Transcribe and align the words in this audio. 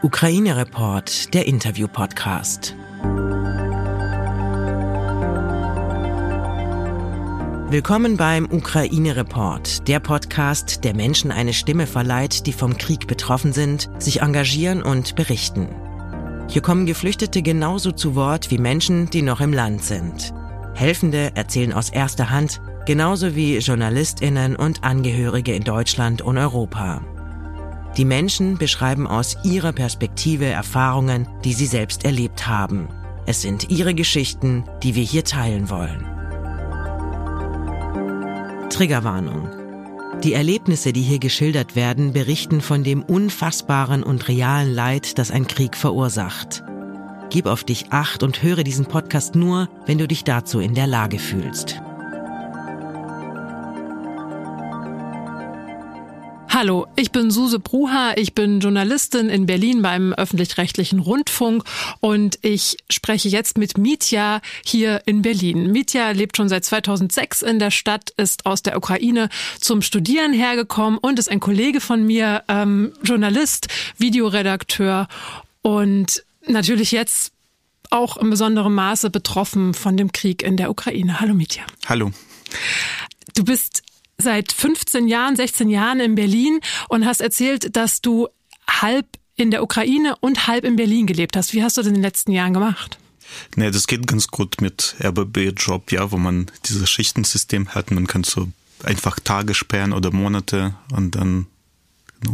Ukraine 0.00 0.56
Report, 0.56 1.34
der 1.34 1.48
Interview-Podcast. 1.48 2.76
Willkommen 7.68 8.16
beim 8.16 8.44
Ukraine 8.48 9.16
Report, 9.16 9.88
der 9.88 9.98
Podcast, 9.98 10.84
der 10.84 10.94
Menschen 10.94 11.32
eine 11.32 11.52
Stimme 11.52 11.88
verleiht, 11.88 12.46
die 12.46 12.52
vom 12.52 12.78
Krieg 12.78 13.08
betroffen 13.08 13.52
sind, 13.52 13.90
sich 13.98 14.22
engagieren 14.22 14.84
und 14.84 15.16
berichten. 15.16 15.66
Hier 16.48 16.62
kommen 16.62 16.86
Geflüchtete 16.86 17.42
genauso 17.42 17.90
zu 17.90 18.14
Wort 18.14 18.52
wie 18.52 18.58
Menschen, 18.58 19.10
die 19.10 19.22
noch 19.22 19.40
im 19.40 19.52
Land 19.52 19.82
sind. 19.82 20.32
Helfende 20.74 21.32
erzählen 21.34 21.72
aus 21.72 21.90
erster 21.90 22.30
Hand, 22.30 22.60
genauso 22.86 23.34
wie 23.34 23.58
Journalistinnen 23.58 24.54
und 24.54 24.84
Angehörige 24.84 25.56
in 25.56 25.64
Deutschland 25.64 26.22
und 26.22 26.38
Europa. 26.38 27.02
Die 27.96 28.04
Menschen 28.04 28.58
beschreiben 28.58 29.06
aus 29.06 29.36
ihrer 29.42 29.72
Perspektive 29.72 30.46
Erfahrungen, 30.46 31.26
die 31.44 31.52
sie 31.52 31.66
selbst 31.66 32.04
erlebt 32.04 32.46
haben. 32.46 32.88
Es 33.26 33.42
sind 33.42 33.70
ihre 33.70 33.94
Geschichten, 33.94 34.64
die 34.82 34.94
wir 34.94 35.02
hier 35.02 35.24
teilen 35.24 35.68
wollen. 35.68 36.06
Triggerwarnung. 38.70 39.48
Die 40.22 40.32
Erlebnisse, 40.32 40.92
die 40.92 41.02
hier 41.02 41.18
geschildert 41.18 41.76
werden, 41.76 42.12
berichten 42.12 42.60
von 42.60 42.84
dem 42.84 43.02
unfassbaren 43.02 44.02
und 44.02 44.28
realen 44.28 44.72
Leid, 44.74 45.18
das 45.18 45.30
ein 45.30 45.46
Krieg 45.46 45.76
verursacht. 45.76 46.64
Gib 47.30 47.46
auf 47.46 47.64
dich 47.64 47.92
acht 47.92 48.22
und 48.22 48.42
höre 48.42 48.64
diesen 48.64 48.86
Podcast 48.86 49.34
nur, 49.34 49.68
wenn 49.86 49.98
du 49.98 50.08
dich 50.08 50.24
dazu 50.24 50.60
in 50.60 50.74
der 50.74 50.86
Lage 50.86 51.18
fühlst. 51.18 51.82
Hallo, 56.58 56.88
ich 56.96 57.12
bin 57.12 57.30
Suse 57.30 57.60
Bruha, 57.60 58.14
ich 58.16 58.34
bin 58.34 58.58
Journalistin 58.58 59.28
in 59.28 59.46
Berlin 59.46 59.80
beim 59.80 60.12
öffentlich-rechtlichen 60.12 60.98
Rundfunk 60.98 61.62
und 62.00 62.40
ich 62.42 62.78
spreche 62.90 63.28
jetzt 63.28 63.56
mit 63.58 63.78
Mitya 63.78 64.40
hier 64.64 65.02
in 65.06 65.22
Berlin. 65.22 65.70
Mitya 65.70 66.10
lebt 66.10 66.36
schon 66.36 66.48
seit 66.48 66.64
2006 66.64 67.42
in 67.42 67.60
der 67.60 67.70
Stadt, 67.70 68.10
ist 68.16 68.44
aus 68.44 68.64
der 68.64 68.76
Ukraine 68.76 69.28
zum 69.60 69.82
Studieren 69.82 70.32
hergekommen 70.32 70.98
und 70.98 71.20
ist 71.20 71.30
ein 71.30 71.38
Kollege 71.38 71.80
von 71.80 72.04
mir, 72.04 72.42
ähm, 72.48 72.92
Journalist, 73.04 73.68
Videoredakteur 73.98 75.06
und 75.62 76.24
natürlich 76.48 76.90
jetzt 76.90 77.30
auch 77.90 78.16
in 78.16 78.30
besonderem 78.30 78.74
Maße 78.74 79.10
betroffen 79.10 79.74
von 79.74 79.96
dem 79.96 80.10
Krieg 80.10 80.42
in 80.42 80.56
der 80.56 80.70
Ukraine. 80.70 81.20
Hallo 81.20 81.34
Mitya. 81.34 81.62
Hallo. 81.86 82.10
Du 83.36 83.44
bist 83.44 83.84
seit 84.20 84.52
15 84.52 85.06
Jahren, 85.06 85.36
16 85.36 85.70
Jahren 85.70 86.00
in 86.00 86.14
Berlin 86.16 86.60
und 86.88 87.06
hast 87.06 87.20
erzählt, 87.20 87.76
dass 87.76 88.00
du 88.00 88.28
halb 88.68 89.06
in 89.36 89.52
der 89.52 89.62
Ukraine 89.62 90.16
und 90.20 90.48
halb 90.48 90.64
in 90.64 90.76
Berlin 90.76 91.06
gelebt 91.06 91.36
hast. 91.36 91.52
Wie 91.52 91.62
hast 91.62 91.76
du 91.76 91.80
das 91.80 91.88
in 91.88 91.94
den 91.94 92.02
letzten 92.02 92.32
Jahren 92.32 92.52
gemacht? 92.52 92.98
Nee, 93.54 93.70
das 93.70 93.86
geht 93.86 94.06
ganz 94.06 94.28
gut 94.28 94.60
mit 94.60 94.96
RBB-Job, 95.02 95.92
ja, 95.92 96.10
wo 96.10 96.16
man 96.16 96.50
dieses 96.66 96.90
Schichtensystem 96.90 97.68
hat. 97.68 97.90
Man 97.92 98.06
kann 98.06 98.24
so 98.24 98.48
einfach 98.82 99.20
Tage 99.20 99.54
sperren 99.54 99.92
oder 99.92 100.12
Monate 100.12 100.74
und 100.92 101.14
dann 101.14 101.46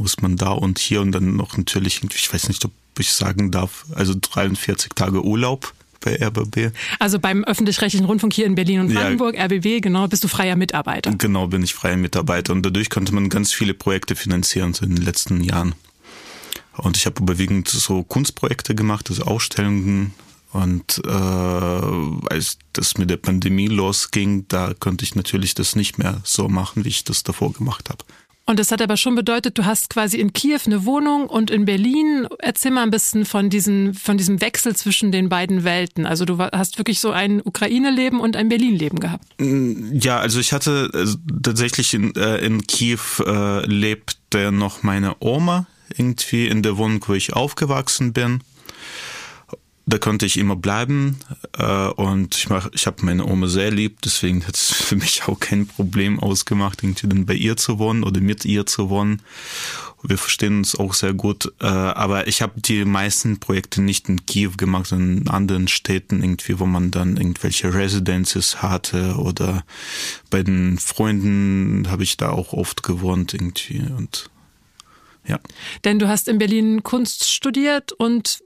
ist 0.02 0.22
man 0.22 0.36
da 0.36 0.52
und 0.52 0.78
hier 0.78 1.02
und 1.02 1.12
dann 1.12 1.36
noch 1.36 1.58
natürlich, 1.58 2.00
ich 2.02 2.32
weiß 2.32 2.48
nicht, 2.48 2.64
ob 2.64 2.72
ich 2.98 3.12
sagen 3.12 3.50
darf, 3.50 3.84
also 3.94 4.14
43 4.18 4.92
Tage 4.94 5.22
Urlaub 5.22 5.74
bei 6.04 6.22
RBB. 6.22 6.72
Also 6.98 7.18
beim 7.18 7.44
öffentlich-rechtlichen 7.44 8.06
Rundfunk 8.06 8.32
hier 8.32 8.46
in 8.46 8.54
Berlin 8.54 8.80
und 8.80 8.94
Brandenburg, 8.94 9.34
ja, 9.36 9.44
RBB, 9.44 9.82
genau, 9.82 10.06
bist 10.06 10.22
du 10.22 10.28
freier 10.28 10.56
Mitarbeiter. 10.56 11.12
Genau, 11.16 11.46
bin 11.46 11.62
ich 11.62 11.74
freier 11.74 11.96
Mitarbeiter 11.96 12.52
und 12.52 12.64
dadurch 12.64 12.90
konnte 12.90 13.14
man 13.14 13.28
ganz 13.28 13.52
viele 13.52 13.74
Projekte 13.74 14.14
finanzieren 14.14 14.74
so 14.74 14.84
in 14.84 14.94
den 14.94 15.04
letzten 15.04 15.42
Jahren. 15.42 15.74
Und 16.76 16.96
ich 16.96 17.06
habe 17.06 17.22
überwiegend 17.22 17.68
so 17.68 18.02
Kunstprojekte 18.02 18.74
gemacht, 18.74 19.08
also 19.08 19.22
Ausstellungen. 19.24 20.12
Und 20.52 21.02
äh, 21.04 21.10
als 21.10 22.58
das 22.72 22.96
mit 22.96 23.10
der 23.10 23.16
Pandemie 23.16 23.66
losging, 23.66 24.46
da 24.48 24.72
konnte 24.78 25.04
ich 25.04 25.14
natürlich 25.14 25.54
das 25.54 25.74
nicht 25.74 25.98
mehr 25.98 26.20
so 26.24 26.48
machen, 26.48 26.84
wie 26.84 26.90
ich 26.90 27.04
das 27.04 27.22
davor 27.22 27.52
gemacht 27.52 27.90
habe. 27.90 28.04
Und 28.46 28.58
das 28.58 28.70
hat 28.70 28.82
aber 28.82 28.98
schon 28.98 29.14
bedeutet, 29.14 29.56
du 29.56 29.64
hast 29.64 29.88
quasi 29.88 30.18
in 30.18 30.34
Kiew 30.34 30.60
eine 30.66 30.84
Wohnung 30.84 31.28
und 31.28 31.50
in 31.50 31.64
Berlin. 31.64 32.26
Erzähl 32.38 32.72
mal 32.72 32.82
ein 32.82 32.90
bisschen 32.90 33.24
von, 33.24 33.48
diesen, 33.48 33.94
von 33.94 34.18
diesem 34.18 34.42
Wechsel 34.42 34.76
zwischen 34.76 35.12
den 35.12 35.30
beiden 35.30 35.64
Welten. 35.64 36.04
Also 36.04 36.26
du 36.26 36.38
hast 36.38 36.76
wirklich 36.76 37.00
so 37.00 37.10
ein 37.10 37.40
Ukraine-Leben 37.42 38.20
und 38.20 38.36
ein 38.36 38.50
Berlin-Leben 38.50 39.00
gehabt. 39.00 39.24
Mm, 39.38 39.96
ja, 39.98 40.18
also 40.18 40.40
ich 40.40 40.52
hatte 40.52 40.90
also 40.92 41.16
tatsächlich 41.42 41.94
in, 41.94 42.14
äh, 42.16 42.36
in 42.38 42.66
Kiew 42.66 42.98
äh, 43.24 43.64
lebte 43.64 44.52
noch 44.52 44.82
meine 44.82 45.16
Oma 45.20 45.66
irgendwie 45.96 46.46
in 46.46 46.62
der 46.62 46.76
Wohnung, 46.76 47.02
wo 47.06 47.14
ich 47.14 47.32
aufgewachsen 47.32 48.12
bin 48.12 48.40
da 49.86 49.98
konnte 49.98 50.24
ich 50.24 50.38
immer 50.38 50.56
bleiben 50.56 51.18
äh, 51.58 51.88
und 51.88 52.36
ich 52.36 52.48
mach, 52.48 52.70
ich 52.72 52.86
habe 52.86 53.04
meine 53.04 53.26
Oma 53.26 53.48
sehr 53.48 53.70
lieb, 53.70 54.00
deswegen 54.02 54.46
hat 54.46 54.54
es 54.54 54.72
für 54.72 54.96
mich 54.96 55.24
auch 55.26 55.38
kein 55.38 55.66
Problem 55.66 56.18
ausgemacht, 56.20 56.82
irgendwie 56.82 57.08
dann 57.08 57.26
bei 57.26 57.34
ihr 57.34 57.56
zu 57.56 57.78
wohnen 57.78 58.02
oder 58.02 58.20
mit 58.20 58.44
ihr 58.44 58.66
zu 58.66 58.88
wohnen. 58.88 59.20
Wir 60.06 60.18
verstehen 60.18 60.58
uns 60.58 60.74
auch 60.74 60.92
sehr 60.92 61.14
gut, 61.14 61.52
äh, 61.60 61.66
aber 61.66 62.28
ich 62.28 62.42
habe 62.42 62.60
die 62.60 62.84
meisten 62.84 63.40
Projekte 63.40 63.80
nicht 63.80 64.08
in 64.08 64.26
Kiew 64.26 64.52
gemacht, 64.56 64.88
sondern 64.88 65.18
in 65.18 65.28
anderen 65.28 65.68
Städten 65.68 66.22
irgendwie, 66.22 66.58
wo 66.58 66.66
man 66.66 66.90
dann 66.90 67.16
irgendwelche 67.16 67.72
Residences 67.72 68.62
hatte 68.62 69.16
oder 69.16 69.64
bei 70.28 70.42
den 70.42 70.78
Freunden 70.78 71.90
habe 71.90 72.02
ich 72.02 72.18
da 72.18 72.30
auch 72.30 72.52
oft 72.52 72.82
gewohnt 72.82 73.32
irgendwie 73.32 73.80
und 73.80 74.30
ja. 75.26 75.40
Denn 75.84 75.98
du 75.98 76.06
hast 76.06 76.28
in 76.28 76.36
Berlin 76.36 76.82
Kunst 76.82 77.30
studiert 77.30 77.92
und 77.92 78.44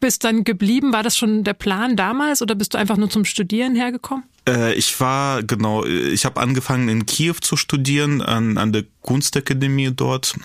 bist 0.00 0.24
dann 0.24 0.44
geblieben? 0.44 0.92
War 0.92 1.02
das 1.02 1.16
schon 1.16 1.44
der 1.44 1.54
Plan 1.54 1.96
damals 1.96 2.42
oder 2.42 2.54
bist 2.54 2.74
du 2.74 2.78
einfach 2.78 2.96
nur 2.96 3.10
zum 3.10 3.24
Studieren 3.24 3.74
hergekommen? 3.74 4.24
Äh, 4.48 4.74
ich 4.74 4.98
war, 5.00 5.42
genau, 5.42 5.84
ich 5.84 6.24
habe 6.24 6.40
angefangen 6.40 6.88
in 6.88 7.06
Kiew 7.06 7.34
zu 7.40 7.56
studieren, 7.56 8.22
an, 8.22 8.58
an 8.58 8.72
der 8.72 8.84
Kunstakademie 9.02 9.92
dort 9.94 10.36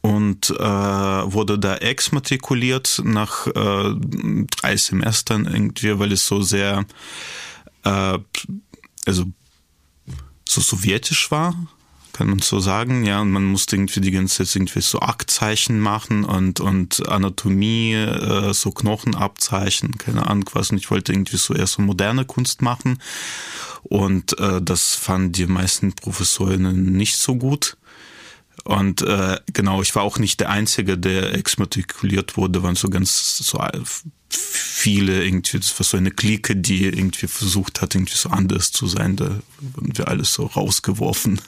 und 0.00 0.50
äh, 0.50 0.62
wurde 0.62 1.58
da 1.58 1.76
exmatrikuliert 1.76 3.02
nach 3.04 3.46
äh, 3.46 3.94
drei 4.50 4.76
Semestern 4.76 5.46
irgendwie, 5.46 5.98
weil 5.98 6.12
es 6.12 6.26
so 6.26 6.40
sehr, 6.42 6.84
äh, 7.84 8.18
also 9.06 9.24
so 10.48 10.60
sowjetisch 10.60 11.30
war 11.30 11.54
kann 12.12 12.28
man 12.28 12.40
so 12.40 12.60
sagen. 12.60 13.04
Ja, 13.04 13.20
und 13.20 13.30
man 13.30 13.44
musste 13.44 13.76
irgendwie 13.76 14.00
die 14.00 14.10
ganze 14.10 14.44
Zeit 14.44 14.56
irgendwie 14.56 14.80
so 14.80 15.00
Aktzeichen 15.00 15.80
machen 15.80 16.24
und, 16.24 16.60
und 16.60 17.08
Anatomie, 17.08 17.94
äh, 17.94 18.52
so 18.52 18.70
Knochenabzeichen, 18.70 19.98
keine 19.98 20.26
Ahnung 20.26 20.48
was. 20.52 20.70
Und 20.70 20.78
ich 20.78 20.90
wollte 20.90 21.12
irgendwie 21.12 21.36
so 21.36 21.54
eher 21.54 21.66
so 21.66 21.82
moderne 21.82 22.24
Kunst 22.24 22.62
machen. 22.62 23.00
Und 23.82 24.38
äh, 24.38 24.60
das 24.62 24.94
fanden 24.94 25.32
die 25.32 25.46
meisten 25.46 25.92
Professorinnen 25.94 26.92
nicht 26.92 27.16
so 27.16 27.36
gut. 27.36 27.76
Und 28.64 29.02
äh, 29.02 29.38
genau, 29.52 29.82
ich 29.82 29.94
war 29.94 30.02
auch 30.02 30.18
nicht 30.18 30.40
der 30.40 30.50
Einzige, 30.50 30.98
der 30.98 31.34
exmatrikuliert 31.34 32.36
wurde, 32.36 32.62
waren 32.62 32.76
so 32.76 32.90
ganz 32.90 33.38
so 33.38 33.58
viele 34.30 35.24
irgendwie, 35.24 35.58
das 35.58 35.78
war 35.78 35.84
so 35.84 35.96
eine 35.96 36.10
Clique, 36.10 36.56
die 36.56 36.84
irgendwie 36.84 37.26
versucht 37.26 37.82
hat, 37.82 37.94
irgendwie 37.94 38.16
so 38.16 38.30
anders 38.30 38.72
zu 38.72 38.86
sein. 38.86 39.16
Da 39.16 39.40
wurden 39.60 39.96
wir 39.96 40.08
alles 40.08 40.32
so 40.32 40.46
rausgeworfen. 40.46 41.40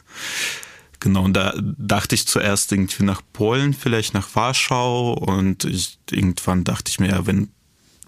Genau, 1.01 1.25
und 1.25 1.33
da 1.35 1.55
dachte 1.61 2.15
ich 2.15 2.29
zuerst 2.29 2.71
irgendwie 2.71 3.03
nach 3.03 3.23
Polen, 3.33 3.75
vielleicht 3.75 4.15
nach 4.15 4.37
Warschau 4.37 5.15
und 5.15 5.65
ich, 5.65 5.99
irgendwann 6.11 6.63
dachte 6.63 6.91
ich 6.91 7.01
mir, 7.01 7.09
ja, 7.09 7.27
wenn 7.27 7.49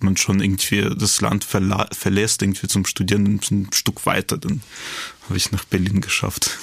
man 0.01 0.17
schon 0.17 0.41
irgendwie 0.41 0.89
das 0.97 1.21
Land 1.21 1.45
verlässt, 1.45 2.43
irgendwie 2.43 2.69
zum 2.69 2.87
Studieren 2.87 3.41
ein 3.51 3.69
Stück 3.73 4.07
weiter, 4.07 4.39
dann 4.39 4.63
habe 5.25 5.37
ich 5.37 5.51
nach 5.51 5.65
Berlin 5.65 6.03
geschafft. 6.03 6.57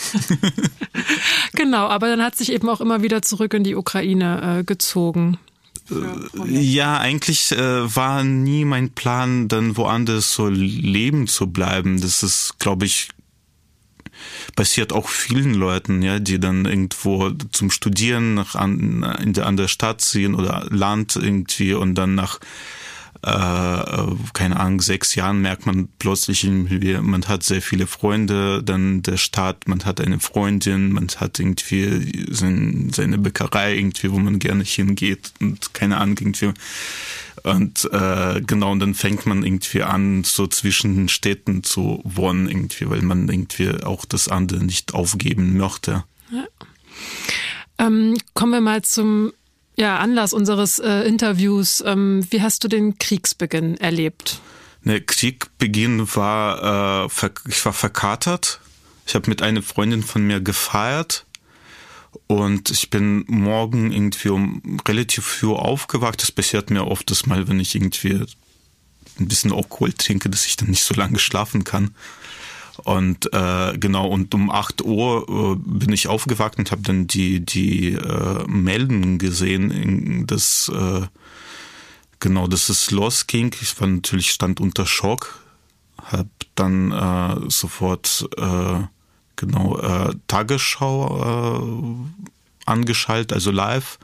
genau, 1.54 1.88
aber 1.88 2.08
dann 2.08 2.24
hat 2.24 2.38
sich 2.38 2.52
eben 2.52 2.70
auch 2.70 2.80
immer 2.80 3.02
wieder 3.02 3.22
zurück 3.22 3.54
in 3.54 3.64
die 3.64 3.76
Ukraine 3.76 4.60
äh, 4.60 4.64
gezogen. 4.64 5.38
Ja, 6.46 7.00
eigentlich 7.00 7.52
äh, 7.52 7.96
war 7.96 8.24
nie 8.24 8.66
mein 8.66 8.92
Plan, 8.92 9.48
dann 9.48 9.76
woanders 9.78 10.34
so 10.34 10.48
leben 10.48 11.28
zu 11.28 11.48
bleiben. 11.48 12.00
Das 12.00 12.24
ist, 12.24 12.60
glaube 12.60 12.86
ich, 12.86 13.10
passiert 14.56 14.94
auch 14.94 15.10
vielen 15.10 15.54
Leuten, 15.54 16.02
ja, 16.02 16.20
die 16.20 16.40
dann 16.40 16.66
irgendwo 16.66 17.32
zum 17.52 17.72
Studieren 17.72 18.36
nach 18.36 18.56
an, 18.56 19.04
in 19.22 19.34
der, 19.34 19.48
an 19.48 19.58
der 19.58 19.68
Stadt 19.68 20.02
ziehen 20.02 20.36
oder 20.36 20.66
Land 20.70 21.16
irgendwie 21.16 21.74
und 21.74 21.96
dann 21.96 22.16
nach 22.16 22.38
äh, 22.38 22.81
keine 23.24 24.60
Ahnung, 24.60 24.82
sechs 24.82 25.14
Jahren 25.14 25.42
merkt 25.42 25.68
man 25.68 25.90
plötzlich, 26.00 26.44
man 26.44 27.28
hat 27.28 27.44
sehr 27.44 27.62
viele 27.62 27.86
Freunde, 27.86 28.64
dann 28.64 29.04
der 29.04 29.18
Staat, 29.18 29.68
man 29.68 29.86
hat 29.86 30.02
eine 30.02 30.20
Freundin, 30.20 30.92
man 30.92 31.08
hat 31.18 31.40
irgendwie 31.40 32.26
sein, 32.32 32.90
seine 32.94 33.20
Bäckerei 33.20 33.76
irgendwie, 33.76 34.12
wo 34.12 34.18
man 34.18 34.40
gerne 34.40 34.64
hingeht 34.64 35.34
und 35.40 35.74
keine 35.74 35.98
Ahnung, 35.98 36.18
irgendwie. 36.20 36.52
Und 37.44 37.90
äh, 37.92 38.42
genau, 38.42 38.72
und 38.72 38.80
dann 38.80 38.94
fängt 38.94 39.26
man 39.26 39.44
irgendwie 39.44 39.84
an, 39.84 40.24
so 40.24 40.48
zwischen 40.48 40.96
den 40.96 41.08
Städten 41.08 41.64
zu 41.64 42.02
wohnen, 42.04 42.50
irgendwie, 42.50 42.90
weil 42.90 43.02
man 43.02 43.30
irgendwie 43.30 43.84
auch 43.84 44.06
das 44.06 44.28
andere 44.28 44.64
nicht 44.64 44.94
aufgeben 44.94 45.58
möchte. 45.58 46.04
Ja. 46.32 46.46
Ähm, 47.78 48.18
kommen 48.34 48.52
wir 48.52 48.62
mal 48.62 48.82
zum 48.84 49.32
ja 49.78 49.98
Anlass 49.98 50.34
unseres 50.34 50.80
äh, 50.80 51.02
Interviews. 51.08 51.84
Ähm, 51.86 52.26
wie 52.30 52.42
hast 52.42 52.64
du 52.64 52.68
den 52.68 52.98
Kriegsbeginn 52.98 53.78
erlebt? 53.78 54.40
Der 54.84 55.02
Kriegbeginn 55.02 56.16
war, 56.16 57.06
äh, 57.06 57.30
ich 57.48 57.64
war 57.66 57.74
verkatert. 57.74 58.60
Ich 59.06 59.16
habe 59.16 59.30
mit 59.30 59.42
einer 59.42 59.62
Freundin 59.62 60.04
von 60.04 60.26
mir 60.26 60.40
gefeiert 60.42 61.26
und 62.28 62.70
ich 62.70 62.90
bin 62.90 63.26
morgen 63.28 63.92
irgendwie 63.92 64.30
um 64.30 64.80
relativ 64.88 65.26
früh 65.26 65.54
aufgewacht. 65.54 66.22
Das 66.22 66.32
passiert 66.32 66.70
mir 66.70 66.88
oft 66.88 67.10
das 67.12 67.26
mal, 67.26 67.48
wenn 67.48 67.60
ich 67.60 67.76
irgendwie 67.76 68.26
ein 69.20 69.28
bisschen 69.28 69.54
Alkohol 69.54 69.94
trinke, 69.94 70.30
dass 70.30 70.46
ich 70.46 70.58
dann 70.58 70.70
nicht 70.70 70.84
so 70.84 70.94
lange 70.94 71.20
schlafen 71.20 71.64
kann. 71.64 71.94
Und 72.84 73.32
äh, 73.34 73.78
genau, 73.78 74.08
und 74.08 74.34
um 74.34 74.50
8 74.50 74.84
Uhr 74.84 75.26
äh, 75.30 75.56
bin 75.64 75.92
ich 75.92 76.08
aufgewacht 76.08 76.58
und 76.58 76.72
habe 76.72 76.82
dann 76.82 77.08
die, 77.08 77.40
die 77.40 77.94
äh, 77.94 78.44
Melden 78.48 79.18
gesehen, 79.18 80.26
dass 80.28 80.72
äh, 80.74 81.02
genau, 82.20 82.48
dass 82.48 82.70
es 82.70 82.92
losging. 82.92 83.54
Ich 83.62 83.80
war 83.80 83.88
natürlich 83.88 84.32
stand 84.32 84.60
unter 84.60 84.86
Schock, 84.86 85.40
habe 86.04 86.30
dann 86.56 86.92
äh, 86.92 87.50
sofort 87.50 88.28
äh, 88.38 88.80
genau 89.36 89.78
äh, 89.78 90.14
Tagesschau 90.28 91.60
äh, 91.62 92.70
angeschaltet, 92.70 93.34
also 93.34 93.52
live 93.52 94.00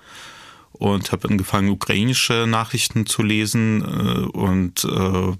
und 0.73 1.11
habe 1.11 1.29
angefangen 1.29 1.69
ukrainische 1.69 2.45
Nachrichten 2.47 3.05
zu 3.05 3.23
lesen 3.23 3.81
äh, 3.81 4.37
und 4.37 4.83
äh, 4.83 5.33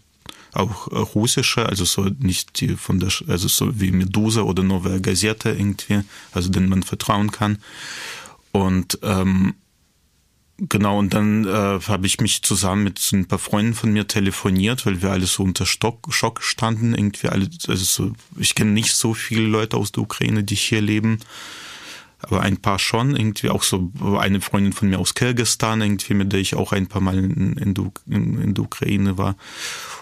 auch 0.58 0.88
russische, 1.16 1.66
also 1.66 1.86
so 1.86 2.06
nicht 2.20 2.60
die 2.60 2.76
von 2.76 3.00
der, 3.00 3.12
also 3.28 3.48
so 3.48 3.80
wie 3.80 3.92
Medusa 3.92 4.42
oder 4.42 4.64
Novaya 4.64 5.00
Gazeta 5.00 5.52
irgendwie, 5.52 6.02
also 6.32 6.50
denen 6.50 6.70
man 6.70 6.84
vertrauen 6.84 7.32
kann. 7.32 7.60
Und 8.52 9.00
ähm, 9.04 9.54
Genau, 10.60 10.98
und 10.98 11.14
dann 11.14 11.46
äh, 11.46 11.80
habe 11.88 12.08
ich 12.08 12.20
mich 12.20 12.42
zusammen 12.42 12.84
mit 12.84 13.00
ein 13.14 13.28
paar 13.28 13.38
Freunden 13.38 13.76
von 13.76 13.94
mir 13.94 14.08
telefoniert, 14.08 14.88
weil 14.88 15.04
wir 15.04 15.12
alle 15.12 15.28
so 15.28 15.44
unter 15.44 15.68
Stock, 15.68 16.12
Schock 16.12 16.42
standen. 16.42 16.96
Irgendwie 16.96 17.28
alle, 17.28 17.48
also 17.68 17.84
so, 17.84 18.14
ich 18.40 18.56
kenne 18.56 18.72
nicht 18.72 18.92
so 18.92 19.14
viele 19.14 19.44
Leute 19.44 19.78
aus 19.78 19.92
der 19.92 20.02
Ukraine, 20.02 20.44
die 20.44 20.56
hier 20.56 20.82
leben 20.82 21.20
aber 22.20 22.42
ein 22.42 22.58
paar 22.58 22.80
schon, 22.80 23.16
irgendwie 23.16 23.50
auch 23.50 23.64
so 23.64 23.92
eine 24.20 24.42
Freundin 24.42 24.74
von 24.74 24.90
mir 24.90 25.00
aus 25.00 25.14
Kirgistan, 25.14 25.82
irgendwie, 25.82 26.16
mit 26.16 26.34
der 26.34 26.40
ich 26.40 26.56
auch 26.56 26.72
ein 26.72 26.88
paar 26.88 27.02
Mal 27.02 27.18
in, 27.18 27.58
in, 27.58 27.76
in, 28.10 28.42
in 28.42 28.54
der 28.56 28.64
Ukraine 28.64 29.18
war. 29.18 29.36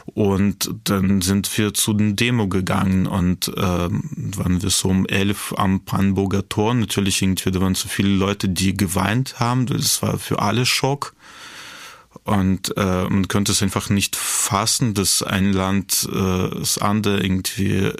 Und 0.05 0.73
dann 0.85 1.21
sind 1.21 1.57
wir 1.57 1.73
zu 1.73 1.93
den 1.93 2.15
Demo 2.15 2.47
gegangen 2.47 3.05
und 3.07 3.51
ähm, 3.57 4.03
waren 4.35 4.61
wir 4.61 4.69
so 4.69 4.89
um 4.89 5.05
elf 5.07 5.53
am 5.57 5.83
Brandenburger 5.83 6.47
Tor. 6.47 6.73
Natürlich 6.73 7.21
irgendwie, 7.21 7.51
da 7.51 7.59
waren 7.59 7.75
so 7.75 7.89
viele 7.89 8.09
Leute, 8.09 8.47
die 8.47 8.77
geweint 8.77 9.39
haben. 9.39 9.65
Das 9.65 10.01
war 10.01 10.17
für 10.17 10.39
alle 10.39 10.65
Schock. 10.65 11.15
Und 12.23 12.75
äh, 12.77 13.03
man 13.03 13.27
könnte 13.27 13.51
es 13.51 13.61
einfach 13.61 13.89
nicht 13.89 14.15
fassen, 14.15 14.93
dass 14.93 15.21
ein 15.21 15.51
Land 15.51 16.07
äh, 16.11 16.49
das 16.49 16.77
andere 16.77 17.21
irgendwie, 17.21 17.91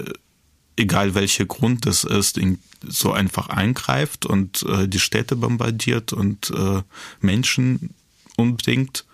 egal 0.77 1.15
welcher 1.15 1.45
Grund 1.45 1.85
das 1.85 2.03
ist, 2.03 2.39
so 2.87 3.11
einfach 3.11 3.49
eingreift 3.49 4.25
und 4.25 4.63
äh, 4.63 4.87
die 4.87 4.99
Städte 4.99 5.35
bombardiert 5.35 6.13
und 6.13 6.51
äh, 6.51 6.81
Menschen 7.21 7.93
umbringt. 8.37 9.05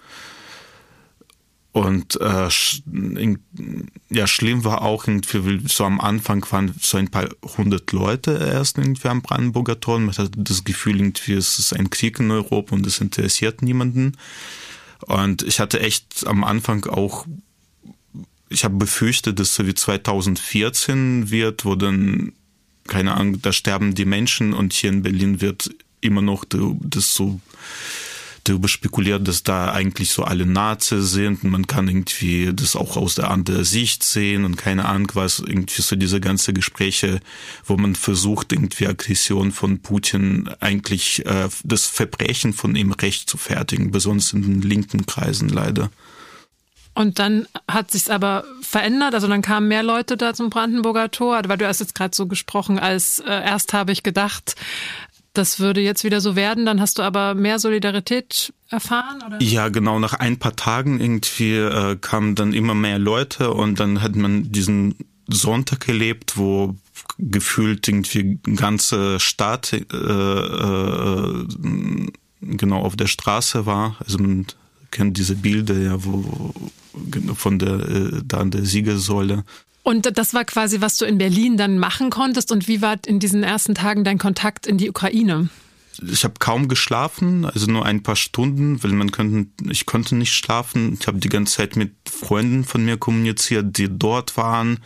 Und 1.73 2.19
äh, 2.19 2.49
ja, 4.09 4.27
schlimm 4.27 4.65
war 4.65 4.81
auch 4.81 5.07
irgendwie, 5.07 5.61
so 5.69 5.85
am 5.85 6.01
Anfang 6.01 6.45
waren 6.51 6.73
so 6.81 6.97
ein 6.97 7.09
paar 7.09 7.29
hundert 7.57 7.93
Leute 7.93 8.31
erst 8.31 8.77
irgendwie 8.77 9.07
am 9.07 9.21
Brandenburger 9.21 9.79
Tor. 9.79 9.99
Man 9.99 10.15
hatte 10.17 10.31
das 10.35 10.65
Gefühl, 10.65 10.97
irgendwie 10.97 11.33
es 11.33 11.59
ist 11.59 11.73
ein 11.73 11.89
Krieg 11.89 12.19
in 12.19 12.29
Europa 12.29 12.75
und 12.75 12.85
es 12.85 12.99
interessiert 12.99 13.61
niemanden. 13.61 14.17
Und 15.07 15.43
ich 15.43 15.61
hatte 15.61 15.79
echt 15.79 16.27
am 16.27 16.43
Anfang 16.43 16.85
auch, 16.87 17.25
ich 18.51 18.63
habe 18.63 18.75
befürchtet, 18.75 19.39
dass 19.39 19.55
so 19.55 19.65
wie 19.65 19.73
2014 19.73 21.31
wird, 21.31 21.65
wo 21.65 21.75
dann 21.75 22.33
keine 22.87 23.13
Ahnung, 23.15 23.41
da 23.41 23.53
sterben 23.53 23.95
die 23.95 24.05
Menschen 24.05 24.53
und 24.53 24.73
hier 24.73 24.89
in 24.89 25.03
Berlin 25.03 25.39
wird 25.39 25.69
immer 26.01 26.21
noch 26.21 26.43
das 26.45 27.13
so 27.13 27.39
darüber 28.43 28.67
spekuliert, 28.67 29.27
dass 29.27 29.43
da 29.43 29.71
eigentlich 29.71 30.11
so 30.11 30.23
alle 30.23 30.45
Nazis 30.47 31.11
sind 31.11 31.43
und 31.43 31.51
man 31.51 31.67
kann 31.67 31.87
irgendwie 31.87 32.51
das 32.53 32.75
auch 32.75 32.97
aus 32.97 33.15
der 33.15 33.29
anderen 33.29 33.63
Sicht 33.63 34.03
sehen 34.03 34.45
und 34.45 34.57
keine 34.57 34.85
Ahnung 34.85 35.11
was, 35.13 35.39
irgendwie 35.39 35.81
so 35.81 35.95
diese 35.95 36.19
ganze 36.19 36.51
Gespräche, 36.51 37.19
wo 37.65 37.77
man 37.77 37.95
versucht, 37.95 38.51
irgendwie 38.51 38.87
Aggression 38.87 39.51
von 39.51 39.79
Putin 39.79 40.49
eigentlich 40.59 41.25
äh, 41.25 41.49
das 41.63 41.85
Verbrechen 41.85 42.53
von 42.53 42.75
ihm 42.75 42.91
recht 42.93 43.29
zu 43.29 43.37
fertigen, 43.37 43.91
besonders 43.91 44.33
in 44.33 44.41
den 44.41 44.61
linken 44.61 45.05
Kreisen 45.05 45.49
leider. 45.49 45.91
Und 46.93 47.19
dann 47.19 47.47
hat 47.67 47.91
sich's 47.91 48.09
aber 48.09 48.43
verändert, 48.61 49.13
also 49.15 49.27
dann 49.27 49.41
kamen 49.41 49.67
mehr 49.67 49.83
Leute 49.83 50.17
da 50.17 50.33
zum 50.33 50.49
Brandenburger 50.49 51.09
Tor, 51.09 51.41
weil 51.47 51.57
du 51.57 51.67
hast 51.67 51.79
jetzt 51.79 51.95
gerade 51.95 52.15
so 52.15 52.27
gesprochen, 52.27 52.79
als 52.79 53.19
äh, 53.19 53.29
erst 53.31 53.73
habe 53.73 53.93
ich 53.93 54.03
gedacht, 54.03 54.55
das 55.33 55.59
würde 55.59 55.79
jetzt 55.79 56.03
wieder 56.03 56.19
so 56.19 56.35
werden, 56.35 56.65
dann 56.65 56.81
hast 56.81 56.97
du 56.99 57.03
aber 57.03 57.33
mehr 57.33 57.59
Solidarität 57.59 58.53
erfahren? 58.69 59.21
Oder? 59.25 59.41
Ja, 59.41 59.69
genau. 59.69 59.99
Nach 59.99 60.13
ein 60.13 60.37
paar 60.37 60.55
Tagen 60.55 60.99
irgendwie 60.99 61.55
äh, 61.55 61.95
kamen 61.95 62.35
dann 62.35 62.53
immer 62.53 62.75
mehr 62.75 62.99
Leute 62.99 63.53
und 63.53 63.79
dann 63.79 64.01
hat 64.01 64.15
man 64.15 64.51
diesen 64.51 64.95
Sonntag 65.29 65.87
erlebt, 65.87 66.37
wo 66.37 66.75
gefühlt 67.17 67.87
irgendwie 67.87 68.39
ganze 68.55 69.19
Stadt 69.19 69.71
äh, 69.73 69.77
äh, 69.77 71.45
genau 72.41 72.81
auf 72.81 72.97
der 72.97 73.07
Straße 73.07 73.65
war. 73.65 73.95
Also 73.99 74.17
man 74.17 74.47
kennt 74.91 75.17
diese 75.17 75.35
Bilder 75.35 75.77
ja, 75.77 76.03
wo 76.03 76.53
von 77.35 77.59
der 77.59 77.79
äh, 77.79 78.21
da 78.25 78.37
an 78.37 78.51
der 78.51 78.65
Siegersäule. 78.65 79.43
Und 79.83 80.17
das 80.17 80.33
war 80.33 80.45
quasi, 80.45 80.81
was 80.81 80.97
du 80.97 81.05
in 81.05 81.17
Berlin 81.17 81.57
dann 81.57 81.79
machen 81.79 82.09
konntest. 82.11 82.51
Und 82.51 82.67
wie 82.67 82.81
war 82.81 82.97
in 83.05 83.19
diesen 83.19 83.43
ersten 83.43 83.73
Tagen 83.73 84.03
dein 84.03 84.19
Kontakt 84.19 84.67
in 84.67 84.77
die 84.77 84.89
Ukraine? 84.89 85.49
Ich 86.07 86.23
habe 86.23 86.35
kaum 86.39 86.67
geschlafen, 86.67 87.45
also 87.45 87.69
nur 87.69 87.85
ein 87.85 88.01
paar 88.01 88.15
Stunden, 88.15 88.81
weil 88.83 88.91
man 88.91 89.11
könnte, 89.11 89.51
ich 89.69 89.85
konnte 89.85 90.15
nicht 90.15 90.33
schlafen. 90.33 90.97
Ich 90.99 91.07
habe 91.07 91.19
die 91.19 91.29
ganze 91.29 91.57
Zeit 91.57 91.75
mit 91.75 91.91
Freunden 92.09 92.63
von 92.63 92.85
mir 92.85 92.97
kommuniziert, 92.97 93.77
die 93.77 93.87
dort 93.89 94.37
waren. 94.37 94.79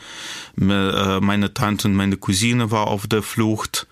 Äh, 0.60 1.19
meine 1.19 1.54
Tante 1.54 1.88
und 1.88 1.96
meine 1.96 2.18
Cousine 2.18 2.72
war 2.72 2.88
auf 2.88 3.08
der 3.08 3.22
Flucht. 3.22 3.88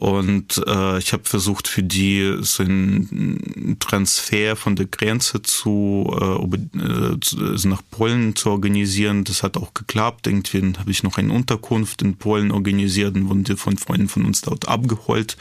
Und 0.00 0.62
äh, 0.66 0.98
ich 0.98 1.12
habe 1.12 1.24
versucht, 1.24 1.68
für 1.68 1.82
die 1.82 2.38
so 2.40 2.62
einen 2.62 3.76
Transfer 3.80 4.56
von 4.56 4.74
der 4.74 4.86
Grenze 4.86 5.42
zu, 5.42 6.10
äh, 6.18 6.78
äh, 6.78 7.68
nach 7.68 7.82
Polen 7.90 8.34
zu 8.34 8.48
organisieren. 8.48 9.24
Das 9.24 9.42
hat 9.42 9.58
auch 9.58 9.74
geklappt. 9.74 10.26
Irgendwie 10.26 10.78
habe 10.78 10.90
ich 10.90 11.02
noch 11.02 11.18
eine 11.18 11.34
Unterkunft 11.34 12.00
in 12.00 12.16
Polen 12.16 12.50
organisiert 12.50 13.14
und 13.14 13.28
wurden 13.28 13.44
die 13.44 13.56
von 13.56 13.76
Freunden 13.76 14.08
von 14.08 14.24
uns 14.24 14.40
dort 14.40 14.68
abgeholt 14.68 15.36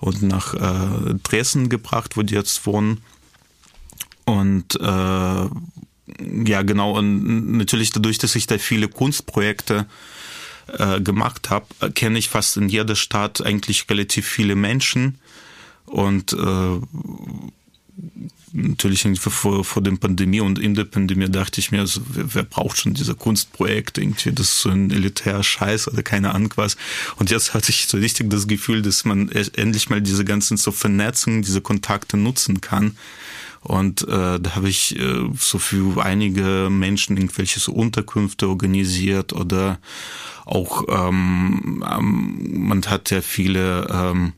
und 0.00 0.22
nach 0.22 0.54
äh, 0.54 1.14
Dresden 1.22 1.68
gebracht, 1.68 2.16
wo 2.16 2.22
die 2.22 2.32
jetzt 2.32 2.64
wohnen. 2.64 3.02
Und 4.24 4.74
äh, 4.80 5.48
ja, 6.46 6.62
genau. 6.62 6.96
Und 6.96 7.58
natürlich 7.58 7.90
dadurch, 7.90 8.16
dass 8.16 8.36
ich 8.36 8.46
da 8.46 8.56
viele 8.56 8.88
Kunstprojekte 8.88 9.84
äh, 10.66 11.00
gemacht 11.00 11.50
habe, 11.50 11.66
kenne 11.92 12.18
ich 12.18 12.28
fast 12.28 12.56
in 12.56 12.68
jeder 12.68 12.96
Stadt 12.96 13.44
eigentlich 13.44 13.88
relativ 13.88 14.26
viele 14.26 14.54
Menschen 14.54 15.18
und 15.86 16.32
äh, 16.32 16.80
natürlich 18.52 19.06
vor, 19.20 19.64
vor 19.64 19.82
der 19.82 19.92
Pandemie 19.92 20.40
und 20.40 20.58
in 20.58 20.74
der 20.74 20.84
Pandemie 20.84 21.28
dachte 21.28 21.60
ich 21.60 21.70
mir, 21.70 21.80
also, 21.80 22.00
wer, 22.08 22.34
wer 22.34 22.42
braucht 22.42 22.78
schon 22.78 22.94
diese 22.94 23.14
Kunstprojekte 23.14 24.00
irgendwie, 24.00 24.32
das 24.32 24.48
ist 24.48 24.60
so 24.60 24.70
ein 24.70 24.90
elitärer 24.90 25.42
Scheiß 25.42 25.88
oder 25.88 26.02
keine 26.02 26.34
Ahnung 26.34 26.52
was. 26.56 26.76
Und 27.16 27.30
jetzt 27.30 27.54
hatte 27.54 27.70
ich 27.70 27.86
so 27.86 27.96
richtig 27.98 28.30
das 28.30 28.46
Gefühl, 28.46 28.82
dass 28.82 29.04
man 29.04 29.28
e-, 29.30 29.50
endlich 29.56 29.90
mal 29.90 30.02
diese 30.02 30.24
ganzen 30.24 30.56
so 30.56 30.72
Vernetzungen, 30.72 31.42
diese 31.42 31.60
Kontakte 31.60 32.16
nutzen 32.16 32.60
kann. 32.60 32.96
Und 33.62 34.02
äh, 34.08 34.40
da 34.40 34.56
habe 34.56 34.68
ich 34.68 34.98
äh, 34.98 35.28
so 35.38 35.58
für 35.58 36.04
einige 36.04 36.68
Menschen 36.70 37.16
irgendwelche 37.16 37.60
so 37.60 37.72
Unterkünfte 37.72 38.48
organisiert 38.48 39.32
oder 39.32 39.78
auch 40.44 40.84
ähm, 40.88 41.84
ähm, 41.88 42.66
man 42.66 42.82
hat 42.86 43.10
ja 43.10 43.20
viele 43.20 43.86
ähm, 43.92 44.32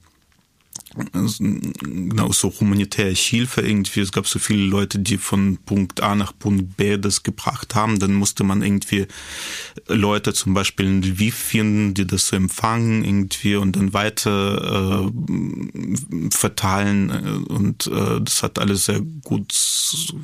genau 0.95 2.33
so 2.33 2.53
humanitäre 2.61 3.11
Hilfe 3.11 3.61
irgendwie. 3.61 4.01
Es 4.01 4.13
gab 4.13 4.27
so 4.27 4.39
viele 4.39 4.65
Leute, 4.65 4.99
die 4.99 5.19
von 5.19 5.59
Punkt 5.65 6.03
A 6.03 6.15
nach 6.15 6.33
Punkt 6.39 6.77
B 6.77 6.97
das 6.97 7.23
gebracht 7.23 7.75
haben. 7.75 7.99
Dann 7.99 8.15
musste 8.15 8.45
man 8.45 8.63
irgendwie 8.63 9.07
Leute 9.89 10.33
zum 10.33 10.55
Beispiel 10.55 10.87
in 10.87 11.03
Lviv 11.03 11.35
finden, 11.35 11.95
die 11.95 12.07
das 12.07 12.29
so 12.29 12.37
empfangen 12.37 13.05
irgendwie 13.05 13.57
und 13.57 13.77
dann 13.77 13.93
weiter 13.93 15.11
äh, 15.13 16.31
verteilen. 16.31 17.45
Und 17.45 17.87
äh, 17.87 18.21
das 18.21 18.43
hat 18.43 18.59
alles 18.59 18.87
sehr 18.87 19.01
gut 19.23 19.53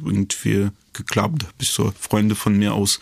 irgendwie 0.05 0.71
geklappt. 1.00 1.42
Da 1.42 1.47
habe 1.47 1.57
ich 1.61 1.71
so 1.71 1.92
Freunde 1.99 2.35
von 2.35 2.57
mir 2.57 2.75
aus 2.75 3.00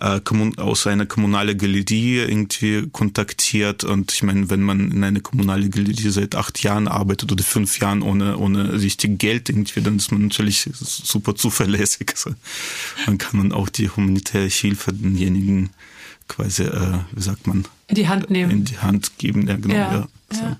äh, 0.00 0.20
aus 0.58 0.86
einer 0.86 1.06
kommunalen 1.06 1.58
Galerie 1.58 2.18
irgendwie 2.18 2.88
kontaktiert. 2.92 3.84
Und 3.84 4.12
ich 4.12 4.22
meine, 4.22 4.50
wenn 4.50 4.62
man 4.62 4.90
in 4.90 5.02
einer 5.04 5.20
kommunalen 5.20 5.70
Galerie 5.70 6.10
seit 6.10 6.34
acht 6.34 6.62
Jahren 6.62 6.88
arbeitet 6.88 7.32
oder 7.32 7.42
fünf 7.42 7.80
Jahren 7.80 8.02
ohne, 8.02 8.38
ohne 8.38 8.80
richtig 8.80 9.18
Geld 9.18 9.48
irgendwie, 9.48 9.80
dann 9.80 9.96
ist 9.96 10.12
man 10.12 10.22
natürlich 10.22 10.68
super 10.72 11.34
zuverlässig. 11.34 12.10
Also 12.12 12.34
man 13.06 13.18
kann 13.18 13.40
dann 13.40 13.52
auch 13.52 13.68
die 13.68 13.88
humanitäre 13.88 14.48
Hilfe 14.48 14.92
denjenigen 14.92 15.70
quasi, 16.28 16.64
äh, 16.64 16.98
wie 17.12 17.22
sagt 17.22 17.46
man? 17.46 17.64
In 17.88 17.94
die 17.94 18.08
Hand 18.08 18.30
nehmen. 18.30 18.50
In 18.50 18.64
die 18.64 18.78
Hand 18.78 19.18
geben, 19.18 19.48
ja 19.48 19.56
genau. 19.56 19.74
Ja, 19.74 19.92
ja. 19.92 20.08
ja. 20.32 20.56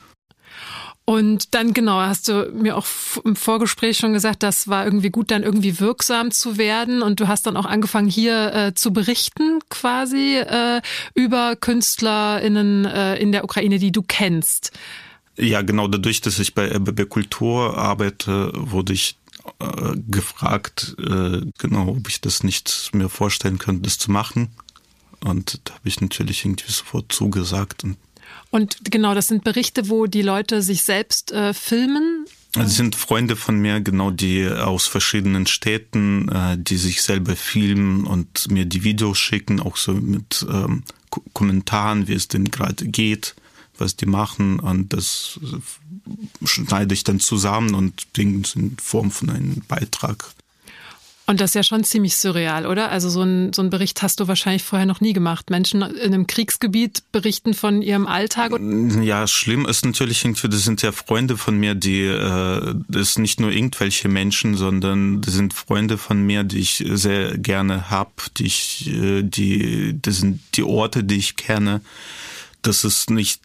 Und 1.09 1.55
dann 1.55 1.73
genau, 1.73 2.01
hast 2.01 2.29
du 2.29 2.53
mir 2.53 2.77
auch 2.77 2.87
im 3.25 3.35
Vorgespräch 3.35 3.97
schon 3.97 4.13
gesagt, 4.13 4.43
das 4.43 4.69
war 4.69 4.85
irgendwie 4.85 5.09
gut, 5.09 5.31
dann 5.31 5.43
irgendwie 5.43 5.81
wirksam 5.81 6.31
zu 6.31 6.59
werden. 6.59 7.01
Und 7.01 7.19
du 7.19 7.29
hast 7.29 7.47
dann 7.47 7.57
auch 7.57 7.65
angefangen, 7.65 8.09
hier 8.09 8.53
äh, 8.53 8.75
zu 8.75 8.93
berichten, 8.93 9.61
quasi 9.71 10.37
äh, 10.37 10.83
über 11.15 11.57
KünstlerInnen 11.57 12.85
äh, 12.85 13.17
in 13.17 13.33
der 13.33 13.45
Ukraine, 13.45 13.79
die 13.79 13.91
du 13.91 14.03
kennst. 14.03 14.73
Ja, 15.39 15.63
genau, 15.63 15.89
dadurch, 15.89 16.21
dass 16.21 16.39
ich 16.41 16.55
bei 16.55 16.71
RBB 16.71 17.09
Kultur 17.09 17.79
arbeite, 17.79 18.53
wurde 18.55 18.93
ich 18.93 19.17
äh, 19.61 19.95
gefragt, 20.09 20.95
äh, 20.99 21.41
genau, 21.57 21.89
ob 21.89 22.07
ich 22.11 22.21
das 22.21 22.43
nicht 22.43 22.91
mir 22.93 23.09
vorstellen 23.09 23.57
könnte, 23.57 23.81
das 23.81 23.97
zu 23.97 24.11
machen. 24.11 24.51
Und 25.25 25.59
da 25.65 25.73
habe 25.73 25.89
ich 25.89 26.03
natürlich 26.03 26.45
irgendwie 26.45 26.71
sofort 26.71 27.11
zugesagt 27.11 27.83
und 27.83 27.97
und 28.51 28.79
genau, 28.85 29.15
das 29.15 29.29
sind 29.29 29.45
Berichte, 29.45 29.89
wo 29.89 30.07
die 30.07 30.23
Leute 30.23 30.63
sich 30.63 30.83
selbst 30.83 31.33
äh, 31.33 31.53
filmen. 31.53 32.25
Das 32.55 32.77
sind 32.77 32.97
Freunde 32.97 33.37
von 33.37 33.61
mir, 33.61 33.81
genau, 33.81 34.11
die 34.11 34.49
aus 34.49 34.87
verschiedenen 34.87 35.47
Städten, 35.47 36.29
äh, 36.31 36.57
die 36.59 36.79
sich 36.79 37.03
selber 37.03 37.37
filmen 37.37 38.07
und 38.07 38.51
mir 38.51 38.65
die 38.65 38.85
Videos 38.85 39.19
schicken, 39.19 39.61
auch 39.61 39.77
so 39.77 39.93
mit 39.93 40.47
ähm, 40.51 40.83
Kommentaren, 41.35 42.09
wie 42.09 42.15
es 42.15 42.29
denn 42.29 42.51
gerade 42.51 42.87
geht, 42.87 43.35
was 43.77 43.97
die 43.97 44.07
machen. 44.07 44.61
Und 44.61 44.95
das 44.95 45.39
äh, 45.43 46.47
schneide 46.47 46.95
ich 46.95 47.05
dann 47.05 47.21
zusammen 47.21 47.75
und 47.75 48.13
bringe 48.15 48.41
es 48.43 48.55
in 48.55 48.77
Form 48.79 49.11
von 49.11 49.29
einem 49.29 49.63
Beitrag 49.69 50.33
und 51.29 51.43
das 51.43 51.51
ist 51.51 51.55
ja 51.57 51.63
schon 51.63 51.85
ziemlich 51.85 52.17
surreal, 52.17 52.65
oder? 52.65 52.91
Also 52.91 53.11
so 53.11 53.21
ein, 53.21 53.53
so 53.53 53.61
ein 53.61 53.69
Bericht 53.69 54.01
hast 54.01 54.19
du 54.19 54.29
wahrscheinlich 54.29 54.63
vorher 54.63 54.87
noch 54.87 55.03
nie 55.03 55.13
gemacht. 55.13 55.51
Menschen 55.51 55.83
in 55.83 56.15
einem 56.15 56.27
Kriegsgebiet 56.27 57.03
berichten 57.13 57.53
von 57.53 57.83
ihrem 57.83 58.07
Alltag. 58.07 58.53
Ja, 59.03 59.27
schlimm 59.27 59.67
ist 59.67 59.85
natürlich 59.85 60.25
irgendwie, 60.25 60.49
das 60.49 60.65
sind 60.65 60.81
ja 60.81 60.91
Freunde 60.91 61.37
von 61.37 61.61
mir, 61.61 61.75
die, 61.75 62.01
äh, 62.01 62.75
das 62.89 63.13
sind 63.13 63.23
nicht 63.23 63.41
nur 63.41 63.51
irgendwelche 63.51 64.09
Menschen, 64.09 64.57
sondern 64.57 65.21
das 65.21 65.35
sind 65.35 65.53
Freunde 65.53 65.99
von 65.99 66.25
mir, 66.25 66.45
die 66.45 66.61
ich 66.61 66.83
sehr 66.89 67.37
gerne 67.37 67.91
hab, 67.91 68.35
die 68.37 68.47
ich, 68.47 68.89
äh, 68.89 69.23
die, 69.23 69.99
das 70.01 70.21
sind 70.21 70.41
die 70.55 70.63
Orte, 70.63 71.05
die 71.05 71.17
ich 71.17 71.37
kenne. 71.37 71.83
Das 72.63 72.85
ist 72.85 73.11
nicht 73.11 73.43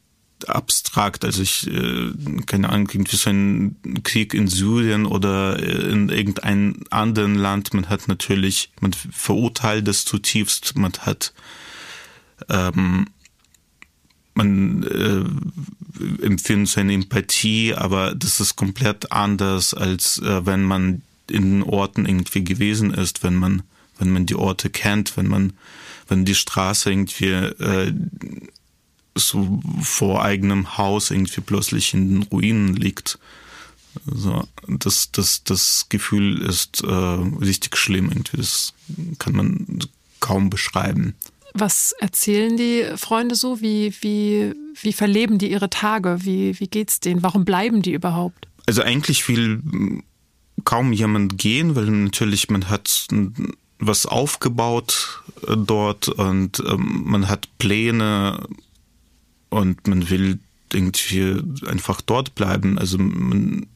abstrakt. 0.50 1.26
Also 1.26 1.42
ich, 1.42 1.68
äh, 1.68 2.12
keine 2.46 2.70
Ahnung, 2.70 2.90
irgendwie 2.92 3.16
so 3.16 3.30
ein 3.30 3.76
Krieg 4.04 4.34
in 4.34 4.48
Syrien 4.48 5.06
oder 5.06 5.60
in 5.62 6.10
irgendeinem 6.10 6.84
anderen 6.90 7.36
Land. 7.36 7.74
Man 7.74 7.90
hat 7.90 8.08
natürlich, 8.08 8.72
man 8.80 8.94
verurteilt 8.94 9.88
das 9.88 10.06
zutiefst. 10.06 10.78
Man 10.78 10.94
hat, 10.94 11.34
ähm, 12.50 13.08
man 14.36 14.84
äh, 14.84 16.26
empfindet 16.26 16.70
seine 16.70 16.94
Empathie, 16.94 17.74
aber 17.76 18.16
das 18.16 18.40
ist 18.40 18.56
komplett 18.56 19.12
anders, 19.12 19.74
als 19.74 20.20
äh, 20.20 20.46
wenn 20.46 20.64
man 20.64 21.02
in 21.30 21.60
den 21.60 21.64
Orten 21.64 22.06
irgendwie 22.06 22.44
gewesen 22.44 22.94
ist, 22.94 23.24
wenn 23.24 23.36
man, 23.36 23.64
wenn 23.98 24.12
man 24.12 24.26
die 24.26 24.36
Orte 24.36 24.70
kennt, 24.70 25.16
wenn 25.18 25.28
man, 25.28 25.54
wenn 26.08 26.26
die 26.26 26.36
Straße 26.36 26.92
irgendwie 26.92 27.30
äh, 27.30 27.94
so 29.16 29.62
vor 29.82 30.24
eigenem 30.24 30.78
Haus 30.78 31.12
irgendwie 31.12 31.42
plötzlich 31.42 31.94
in 31.94 32.10
den 32.10 32.24
Ruinen 32.24 32.76
liegt. 32.76 33.20
Also 34.10 34.48
das, 34.68 35.12
das, 35.12 35.44
das 35.44 35.88
Gefühl 35.90 36.42
ist 36.42 36.84
äh, 36.84 36.88
richtig 36.88 37.78
schlimm 37.78 38.10
irgendwie. 38.10 38.38
Das 38.38 38.74
kann 39.20 39.36
man 39.36 39.80
kaum 40.20 40.50
beschreiben. 40.50 41.16
Was 41.54 41.94
erzählen 42.00 42.58
die 42.58 42.86
Freunde 42.96 43.36
so? 43.36 43.62
Wie, 43.62 43.94
wie, 44.02 44.54
wie 44.82 44.94
verleben 44.94 45.38
die 45.38 45.52
ihre 45.52 45.70
Tage? 45.70 46.20
Wie, 46.22 46.60
wie 46.60 46.68
geht's 46.68 47.00
denen? 47.00 47.22
Warum 47.22 47.46
bleiben 47.46 47.84
die 47.84 47.94
überhaupt? 47.94 48.48
Also 48.66 48.82
eigentlich 48.82 49.28
will 49.28 49.62
kaum 50.64 50.94
jemand 50.94 51.38
gehen, 51.38 51.76
weil 51.76 51.86
natürlich 51.86 52.50
man 52.50 52.70
hat 52.70 53.08
was 53.80 54.06
aufgebaut 54.06 55.24
äh, 55.48 55.56
dort 55.58 56.08
und 56.08 56.64
ähm, 56.66 57.04
man 57.06 57.28
hat 57.28 57.48
Pläne, 57.58 58.48
und 59.54 59.88
man 59.88 60.10
will 60.10 60.40
irgendwie 60.74 61.42
einfach 61.68 62.02
dort 62.02 62.36
bleiben. 62.36 62.78
Also 62.78 62.98
man, 62.98 63.68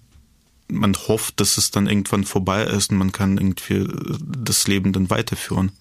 man 0.67 0.95
hofft, 0.95 1.39
dass 1.39 1.57
es 1.57 1.71
dann 1.71 1.87
irgendwann 1.87 2.23
vorbei 2.23 2.63
ist 2.63 2.91
und 2.91 2.97
man 2.97 3.11
kann 3.11 3.37
irgendwie 3.37 3.87
das 4.21 4.67
Leben 4.67 4.93
dann 4.93 5.09
weiterführen. 5.09 5.71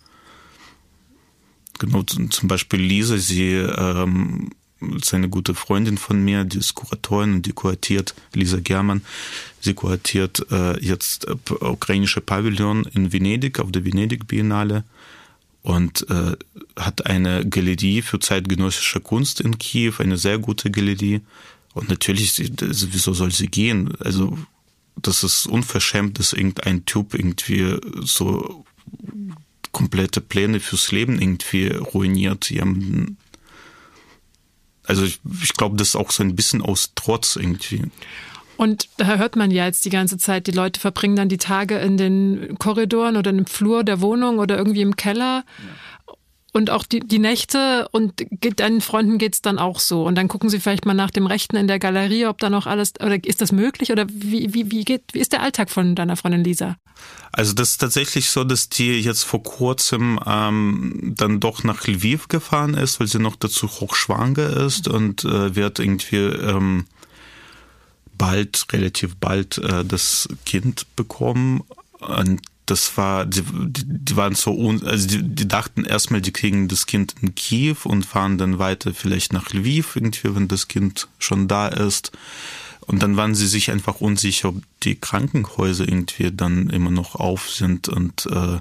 Genau, 1.78 2.02
zum 2.02 2.48
Beispiel 2.48 2.80
Lisa, 2.80 3.18
sie 3.18 3.52
ähm, 3.52 4.50
ist 4.96 5.12
eine 5.14 5.28
gute 5.28 5.54
Freundin 5.54 5.98
von 5.98 6.24
mir, 6.24 6.44
die 6.44 6.58
ist 6.58 6.74
Kuratorin 6.74 7.34
und 7.34 7.46
die 7.46 7.52
kuratiert, 7.52 8.14
Lisa 8.32 8.60
Germann, 8.60 9.02
sie 9.60 9.74
kuratiert 9.74 10.46
äh, 10.50 10.78
jetzt 10.82 11.26
äh, 11.26 11.34
ukrainische 11.60 12.20
Pavillon 12.20 12.84
in 12.94 13.12
Venedig, 13.12 13.58
auf 13.58 13.72
der 13.72 13.84
Venedig 13.84 14.26
Biennale 14.26 14.84
und 15.66 16.08
äh, 16.10 16.36
hat 16.76 17.06
eine 17.06 17.44
Galerie 17.44 18.00
für 18.00 18.20
zeitgenössische 18.20 19.00
Kunst 19.00 19.40
in 19.40 19.58
Kiew, 19.58 19.94
eine 19.98 20.16
sehr 20.16 20.38
gute 20.38 20.70
Galerie. 20.70 21.22
Und 21.74 21.88
natürlich, 21.88 22.40
wieso 22.60 23.14
soll 23.14 23.32
sie 23.32 23.48
gehen? 23.48 23.92
Also, 23.98 24.38
das 24.94 25.24
ist 25.24 25.46
unverschämt, 25.46 26.20
dass 26.20 26.34
irgendein 26.34 26.86
Typ 26.86 27.14
irgendwie 27.14 27.78
so 28.02 28.64
komplette 29.72 30.20
Pläne 30.20 30.60
fürs 30.60 30.92
Leben 30.92 31.20
irgendwie 31.20 31.66
ruiniert. 31.66 32.48
Also 34.84 35.02
ich, 35.02 35.18
ich 35.42 35.52
glaube, 35.54 35.76
das 35.76 35.88
ist 35.88 35.96
auch 35.96 36.12
so 36.12 36.22
ein 36.22 36.36
bisschen 36.36 36.62
aus 36.62 36.92
Trotz 36.94 37.34
irgendwie. 37.34 37.82
Und 38.56 38.88
da 38.96 39.16
hört 39.16 39.36
man 39.36 39.50
ja 39.50 39.66
jetzt 39.66 39.84
die 39.84 39.90
ganze 39.90 40.18
Zeit, 40.18 40.46
die 40.46 40.52
Leute 40.52 40.80
verbringen 40.80 41.16
dann 41.16 41.28
die 41.28 41.38
Tage 41.38 41.76
in 41.78 41.96
den 41.96 42.56
Korridoren 42.58 43.16
oder 43.16 43.30
im 43.30 43.46
Flur 43.46 43.84
der 43.84 44.00
Wohnung 44.00 44.38
oder 44.38 44.56
irgendwie 44.56 44.82
im 44.82 44.96
Keller. 44.96 45.44
Ja. 45.58 46.14
Und 46.56 46.70
auch 46.70 46.84
die, 46.84 47.00
die 47.00 47.18
Nächte 47.18 47.86
und 47.90 48.14
deinen 48.56 48.80
Freunden 48.80 49.18
geht's 49.18 49.42
dann 49.42 49.58
auch 49.58 49.78
so. 49.78 50.06
Und 50.06 50.14
dann 50.14 50.26
gucken 50.26 50.48
sie 50.48 50.58
vielleicht 50.58 50.86
mal 50.86 50.94
nach 50.94 51.10
dem 51.10 51.26
Rechten 51.26 51.54
in 51.54 51.68
der 51.68 51.78
Galerie, 51.78 52.24
ob 52.24 52.38
da 52.38 52.48
noch 52.48 52.66
alles, 52.66 52.94
oder 52.98 53.22
ist 53.22 53.42
das 53.42 53.52
möglich? 53.52 53.92
Oder 53.92 54.06
wie, 54.08 54.54
wie, 54.54 54.70
wie 54.70 54.84
geht, 54.86 55.02
wie 55.12 55.18
ist 55.18 55.32
der 55.32 55.42
Alltag 55.42 55.68
von 55.68 55.94
deiner 55.94 56.16
Freundin 56.16 56.44
Lisa? 56.44 56.78
Also 57.30 57.52
das 57.52 57.72
ist 57.72 57.78
tatsächlich 57.78 58.30
so, 58.30 58.42
dass 58.42 58.70
die 58.70 58.98
jetzt 59.00 59.24
vor 59.24 59.42
kurzem 59.42 60.18
ähm, 60.24 61.12
dann 61.14 61.40
doch 61.40 61.62
nach 61.62 61.86
Lviv 61.86 62.28
gefahren 62.28 62.72
ist, 62.72 63.00
weil 63.00 63.06
sie 63.06 63.18
noch 63.18 63.36
dazu 63.36 63.68
hochschwanger 63.68 64.48
ist 64.64 64.88
und 64.88 65.26
äh, 65.26 65.54
wird 65.54 65.78
irgendwie 65.78 66.16
ähm, 66.16 66.86
bald, 68.16 68.66
relativ 68.72 69.16
bald 69.16 69.58
äh, 69.58 69.84
das 69.84 70.28
Kind 70.44 70.86
bekommen. 70.96 71.62
Und 72.00 72.42
das 72.66 72.96
war, 72.96 73.24
die, 73.24 73.42
die 73.44 74.16
waren 74.16 74.34
so, 74.34 74.52
un, 74.52 74.84
also 74.84 75.06
die, 75.06 75.22
die 75.22 75.48
dachten 75.48 75.84
erstmal, 75.84 76.20
die 76.20 76.32
kriegen 76.32 76.68
das 76.68 76.86
Kind 76.86 77.14
in 77.22 77.34
Kiew 77.34 77.76
und 77.84 78.04
fahren 78.04 78.38
dann 78.38 78.58
weiter 78.58 78.92
vielleicht 78.92 79.32
nach 79.32 79.52
Lviv 79.52 79.94
irgendwie, 79.94 80.34
wenn 80.34 80.48
das 80.48 80.68
Kind 80.68 81.08
schon 81.18 81.46
da 81.46 81.68
ist. 81.68 82.10
Und 82.86 83.02
dann 83.02 83.16
waren 83.16 83.34
sie 83.34 83.48
sich 83.48 83.70
einfach 83.70 84.00
unsicher, 84.00 84.50
ob 84.50 84.62
die 84.84 84.94
Krankenhäuser 84.94 85.88
irgendwie 85.88 86.30
dann 86.30 86.70
immer 86.70 86.90
noch 86.90 87.16
auf 87.16 87.50
sind. 87.50 87.88
Und, 87.88 88.26
äh, 88.26 88.60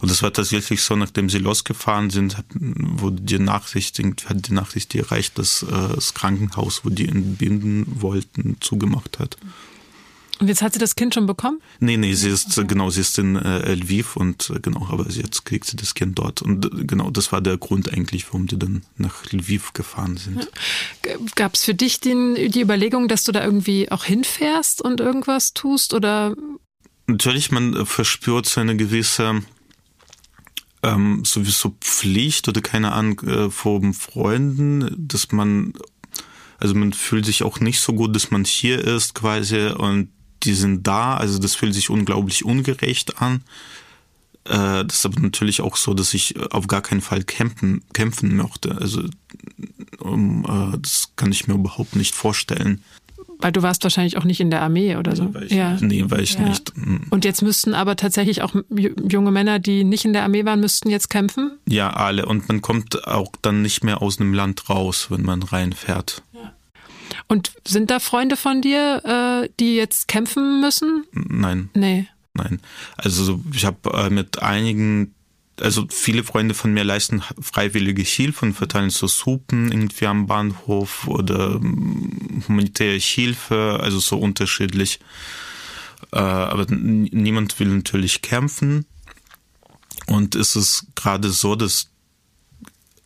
und 0.00 0.10
das 0.10 0.22
war 0.22 0.32
tatsächlich 0.32 0.82
so, 0.82 0.96
nachdem 0.96 1.30
sie 1.30 1.38
losgefahren 1.38 2.10
sind, 2.10 2.36
hat, 2.36 2.46
wurde 2.54 3.22
die 3.22 3.38
Nachricht, 3.38 4.00
hat 4.26 4.48
die 4.48 4.52
Nachricht 4.52 4.94
erreicht, 4.96 5.38
dass 5.38 5.62
äh, 5.62 5.94
das 5.94 6.14
Krankenhaus, 6.14 6.84
wo 6.84 6.90
die 6.90 7.08
entbinden 7.08 7.86
wollten, 8.00 8.56
zugemacht 8.60 9.20
hat. 9.20 9.36
Und 10.40 10.48
jetzt 10.48 10.62
hat 10.62 10.72
sie 10.72 10.78
das 10.78 10.96
Kind 10.96 11.14
schon 11.14 11.26
bekommen? 11.26 11.60
Nee, 11.80 11.98
nee, 11.98 12.14
sie 12.14 12.30
ist, 12.30 12.56
okay. 12.56 12.66
genau, 12.66 12.88
sie 12.88 13.02
ist 13.02 13.18
in 13.18 13.36
äh, 13.36 13.74
Lviv 13.74 14.16
und 14.16 14.50
äh, 14.50 14.58
genau, 14.60 14.86
aber 14.90 15.06
jetzt 15.10 15.44
kriegt 15.44 15.66
sie 15.66 15.76
das 15.76 15.94
Kind 15.94 16.18
dort. 16.18 16.40
Und 16.40 16.64
äh, 16.64 16.84
genau, 16.84 17.10
das 17.10 17.30
war 17.30 17.42
der 17.42 17.58
Grund 17.58 17.92
eigentlich, 17.92 18.26
warum 18.28 18.46
die 18.46 18.58
dann 18.58 18.82
nach 18.96 19.30
Lviv 19.30 19.74
gefahren 19.74 20.16
sind. 20.16 20.48
Ja. 21.06 21.16
Gab 21.34 21.54
es 21.54 21.64
für 21.64 21.74
dich 21.74 22.00
den, 22.00 22.34
die 22.34 22.62
Überlegung, 22.62 23.06
dass 23.06 23.24
du 23.24 23.32
da 23.32 23.44
irgendwie 23.44 23.90
auch 23.90 24.04
hinfährst 24.04 24.80
und 24.80 25.00
irgendwas 25.00 25.52
tust 25.52 25.92
oder? 25.92 26.34
Natürlich, 27.06 27.50
man 27.50 27.84
verspürt 27.84 28.46
so 28.46 28.62
eine 28.62 28.76
gewisse 28.76 29.42
ähm, 30.82 31.22
sowieso 31.26 31.76
Pflicht 31.80 32.48
oder 32.48 32.62
keine 32.62 32.92
Ahnung 32.92 33.20
äh, 33.20 33.50
vor 33.50 33.82
Freunden, 33.92 34.90
dass 34.96 35.32
man 35.32 35.74
also 36.58 36.74
man 36.74 36.92
fühlt 36.92 37.24
sich 37.24 37.42
auch 37.42 37.60
nicht 37.60 37.80
so 37.80 37.94
gut, 37.94 38.14
dass 38.14 38.30
man 38.30 38.44
hier 38.44 38.78
ist 38.78 39.14
quasi 39.14 39.66
und 39.68 40.10
die 40.42 40.54
sind 40.54 40.86
da, 40.86 41.16
also 41.16 41.38
das 41.38 41.54
fühlt 41.54 41.74
sich 41.74 41.90
unglaublich 41.90 42.44
ungerecht 42.44 43.20
an. 43.20 43.42
äh, 44.44 44.84
das 44.84 44.96
ist 44.96 45.06
aber 45.06 45.20
natürlich 45.20 45.60
auch 45.60 45.76
so, 45.76 45.94
dass 45.94 46.14
ich 46.14 46.38
auf 46.52 46.66
gar 46.66 46.82
keinen 46.82 47.00
Fall 47.00 47.22
campen, 47.24 47.82
kämpfen 47.92 48.36
möchte. 48.36 48.76
Also 48.80 49.02
um, 49.98 50.44
äh, 50.44 50.78
das 50.78 51.10
kann 51.16 51.32
ich 51.32 51.46
mir 51.46 51.54
überhaupt 51.54 51.96
nicht 51.96 52.14
vorstellen. 52.14 52.82
Weil 53.42 53.52
du 53.52 53.62
warst 53.62 53.82
wahrscheinlich 53.84 54.18
auch 54.18 54.24
nicht 54.24 54.40
in 54.40 54.50
der 54.50 54.60
Armee 54.60 54.96
oder 54.96 55.16
so. 55.16 55.24
Nee, 55.24 55.34
war 55.34 55.42
ich, 55.42 55.52
ja. 55.52 55.78
nee, 55.80 56.04
war 56.08 56.18
ich 56.18 56.34
ja. 56.34 56.42
nicht. 56.42 56.72
Hm. 56.74 57.06
Und 57.10 57.24
jetzt 57.24 57.42
müssten 57.42 57.74
aber 57.74 57.96
tatsächlich 57.96 58.42
auch 58.42 58.54
junge 58.68 59.30
Männer, 59.30 59.58
die 59.58 59.84
nicht 59.84 60.04
in 60.04 60.12
der 60.12 60.24
Armee 60.24 60.44
waren, 60.44 60.60
müssten 60.60 60.90
jetzt 60.90 61.08
kämpfen? 61.08 61.52
Ja, 61.66 61.90
alle. 61.90 62.26
Und 62.26 62.48
man 62.48 62.60
kommt 62.60 63.06
auch 63.06 63.32
dann 63.40 63.62
nicht 63.62 63.82
mehr 63.82 64.02
aus 64.02 64.20
einem 64.20 64.34
Land 64.34 64.68
raus, 64.68 65.06
wenn 65.10 65.22
man 65.22 65.42
reinfährt. 65.42 66.22
Ja. 66.32 66.52
Und 67.30 67.52
sind 67.64 67.92
da 67.92 68.00
Freunde 68.00 68.36
von 68.36 68.60
dir, 68.60 69.44
äh, 69.44 69.48
die 69.60 69.76
jetzt 69.76 70.08
kämpfen 70.08 70.60
müssen? 70.60 71.04
Nein. 71.12 71.70
Nee. 71.74 72.08
Nein. 72.34 72.60
Also 72.96 73.40
ich 73.54 73.64
habe 73.64 73.88
äh, 73.94 74.10
mit 74.10 74.42
einigen 74.42 75.14
also 75.60 75.86
viele 75.90 76.24
Freunde 76.24 76.54
von 76.54 76.72
mir 76.72 76.82
leisten 76.82 77.22
freiwillige 77.40 78.02
Hilfe 78.02 78.46
und 78.46 78.54
verteilen 78.54 78.90
so 78.90 79.06
Suppen 79.06 79.70
irgendwie 79.70 80.06
am 80.06 80.26
Bahnhof 80.26 81.06
oder 81.06 81.54
ähm, 81.54 82.42
humanitäre 82.48 82.98
Hilfe, 82.98 83.78
also 83.80 84.00
so 84.00 84.18
unterschiedlich. 84.18 84.98
Äh, 86.10 86.18
aber 86.18 86.66
niemand 86.68 87.60
will 87.60 87.68
natürlich 87.68 88.22
kämpfen. 88.22 88.86
Und 90.08 90.34
es 90.34 90.56
ist 90.56 90.86
gerade 90.96 91.30
so, 91.30 91.54
dass 91.54 91.90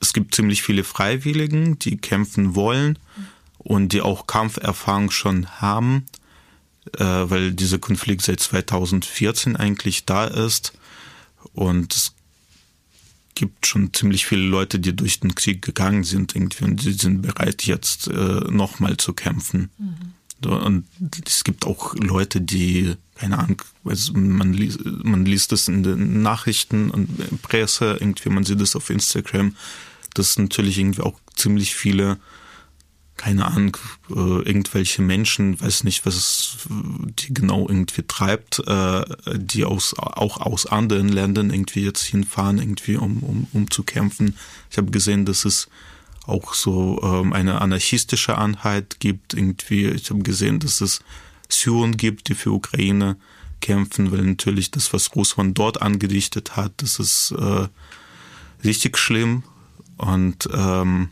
es 0.00 0.14
gibt 0.14 0.34
ziemlich 0.34 0.62
viele 0.62 0.82
Freiwilligen, 0.84 1.78
die 1.78 1.98
kämpfen 1.98 2.54
wollen 2.54 2.98
und 3.64 3.92
die 3.92 4.02
auch 4.02 4.26
Kampferfahrung 4.26 5.11
schon 5.11 5.49
haben, 5.61 6.06
äh, 6.97 7.04
weil 7.04 7.52
dieser 7.52 7.78
Konflikt 7.78 8.23
seit 8.23 8.40
2014 8.40 9.56
eigentlich 9.56 10.04
da 10.04 10.26
ist. 10.26 10.75
Und 11.54 11.94
es 11.94 12.12
gibt 13.35 13.66
schon 13.66 13.92
ziemlich 13.92 14.26
viele 14.26 14.47
Leute, 14.47 14.78
die 14.78 14.94
durch 14.94 15.21
den 15.21 15.35
Krieg 15.35 15.62
gegangen 15.62 16.04
sind 16.04 16.37
irgendwie 16.37 16.64
und 16.64 16.85
die 16.85 16.92
sind 16.92 17.23
bereit 17.23 17.64
jetzt 17.64 18.06
äh, 18.06 18.12
nochmal 18.50 18.97
zu 18.97 19.12
kämpfen. 19.12 19.71
Mhm. 19.78 20.14
Und 20.50 20.85
es 21.26 21.42
gibt 21.42 21.64
auch 21.64 21.94
Leute, 21.94 22.42
die, 22.42 22.94
keine 23.14 23.38
Ahnung, 23.38 23.62
also 23.85 24.12
man, 24.12 24.52
liest, 24.52 24.85
man 24.85 25.25
liest 25.25 25.52
das 25.52 25.68
in 25.68 25.83
den 25.83 26.21
Nachrichten 26.21 26.90
und 26.90 27.40
Presse, 27.40 27.97
irgendwie, 27.99 28.28
man 28.28 28.44
sieht 28.44 28.61
das 28.61 28.76
auf 28.76 28.90
Instagram, 28.90 29.56
dass 30.12 30.37
natürlich 30.37 30.78
irgendwie 30.78 31.00
auch 31.00 31.18
ziemlich 31.35 31.75
viele 31.75 32.18
keine 33.16 33.47
Ahnung, 33.47 33.76
äh, 34.11 34.14
irgendwelche 34.14 35.00
Menschen, 35.00 35.61
weiß 35.61 35.85
nicht, 35.85 36.04
was 36.04 36.16
es 36.16 36.56
die 36.68 37.33
genau 37.33 37.68
irgendwie 37.68 38.02
treibt, 38.02 38.61
äh, 38.66 39.04
die 39.35 39.64
aus, 39.64 39.94
auch 39.97 40.38
aus 40.38 40.66
anderen 40.66 41.09
Ländern 41.09 41.50
irgendwie 41.50 41.85
jetzt 41.85 42.02
hinfahren, 42.02 42.59
irgendwie 42.59 42.97
um, 42.97 43.23
um, 43.23 43.47
um 43.52 43.71
zu 43.71 43.85
kämpfen. 43.85 44.37
Ich 44.71 44.78
habe 44.78 44.90
gesehen, 44.90 45.25
dass 45.25 45.44
es 45.44 45.68
auch 46.26 46.54
so 46.54 47.00
ähm, 47.02 47.33
eine 47.33 47.61
anarchistische 47.61 48.37
Einheit 48.37 48.99
gibt, 48.99 49.35
irgendwie. 49.35 49.87
Ich 49.88 50.11
habe 50.11 50.23
gesehen, 50.23 50.59
dass 50.59 50.80
es 50.80 51.00
Syren 51.49 51.97
gibt, 51.97 52.28
die 52.28 52.35
für 52.35 52.50
Ukraine 52.50 53.16
kämpfen, 53.61 54.11
weil 54.11 54.23
natürlich 54.23 54.71
das, 54.71 54.92
was 54.92 55.14
Russland 55.14 55.56
dort 55.56 55.80
angerichtet 55.80 56.56
hat, 56.56 56.73
das 56.78 56.99
ist 56.99 57.33
äh, 57.33 57.68
richtig 58.64 58.99
schlimm 58.99 59.44
und 59.97 60.49
ähm, 60.52 61.11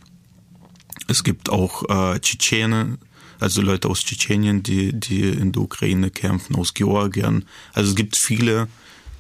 es 1.12 1.24
gibt 1.24 1.50
auch 1.50 1.88
äh, 1.88 2.18
Tschetschene, 2.18 2.98
also 3.38 3.62
Leute 3.62 3.88
aus 3.88 4.04
Tschetschenien, 4.04 4.62
die, 4.62 4.92
die 4.92 5.22
in 5.22 5.52
der 5.52 5.62
Ukraine 5.62 6.10
kämpfen, 6.10 6.56
aus 6.56 6.74
Georgien. 6.74 7.44
Also 7.72 7.90
es 7.90 7.96
gibt 7.96 8.16
viele, 8.16 8.68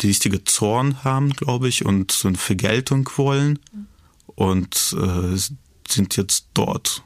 die 0.00 0.08
richtige 0.08 0.44
Zorn 0.44 1.04
haben, 1.04 1.30
glaube 1.30 1.68
ich, 1.68 1.84
und 1.84 2.10
so 2.10 2.28
eine 2.28 2.38
Vergeltung 2.38 3.08
wollen 3.16 3.58
und 4.26 4.96
äh, 4.98 5.36
sind 5.88 6.16
jetzt 6.16 6.46
dort. 6.54 7.04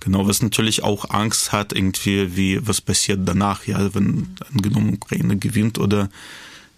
Genau, 0.00 0.26
was 0.26 0.42
natürlich 0.42 0.82
auch 0.82 1.10
Angst 1.10 1.52
hat, 1.52 1.72
irgendwie, 1.72 2.36
wie, 2.36 2.66
was 2.66 2.80
passiert 2.80 3.20
danach, 3.24 3.66
ja, 3.66 3.94
wenn 3.94 4.34
angenommen 4.52 4.94
Ukraine 4.94 5.36
gewinnt 5.36 5.78
oder 5.78 6.10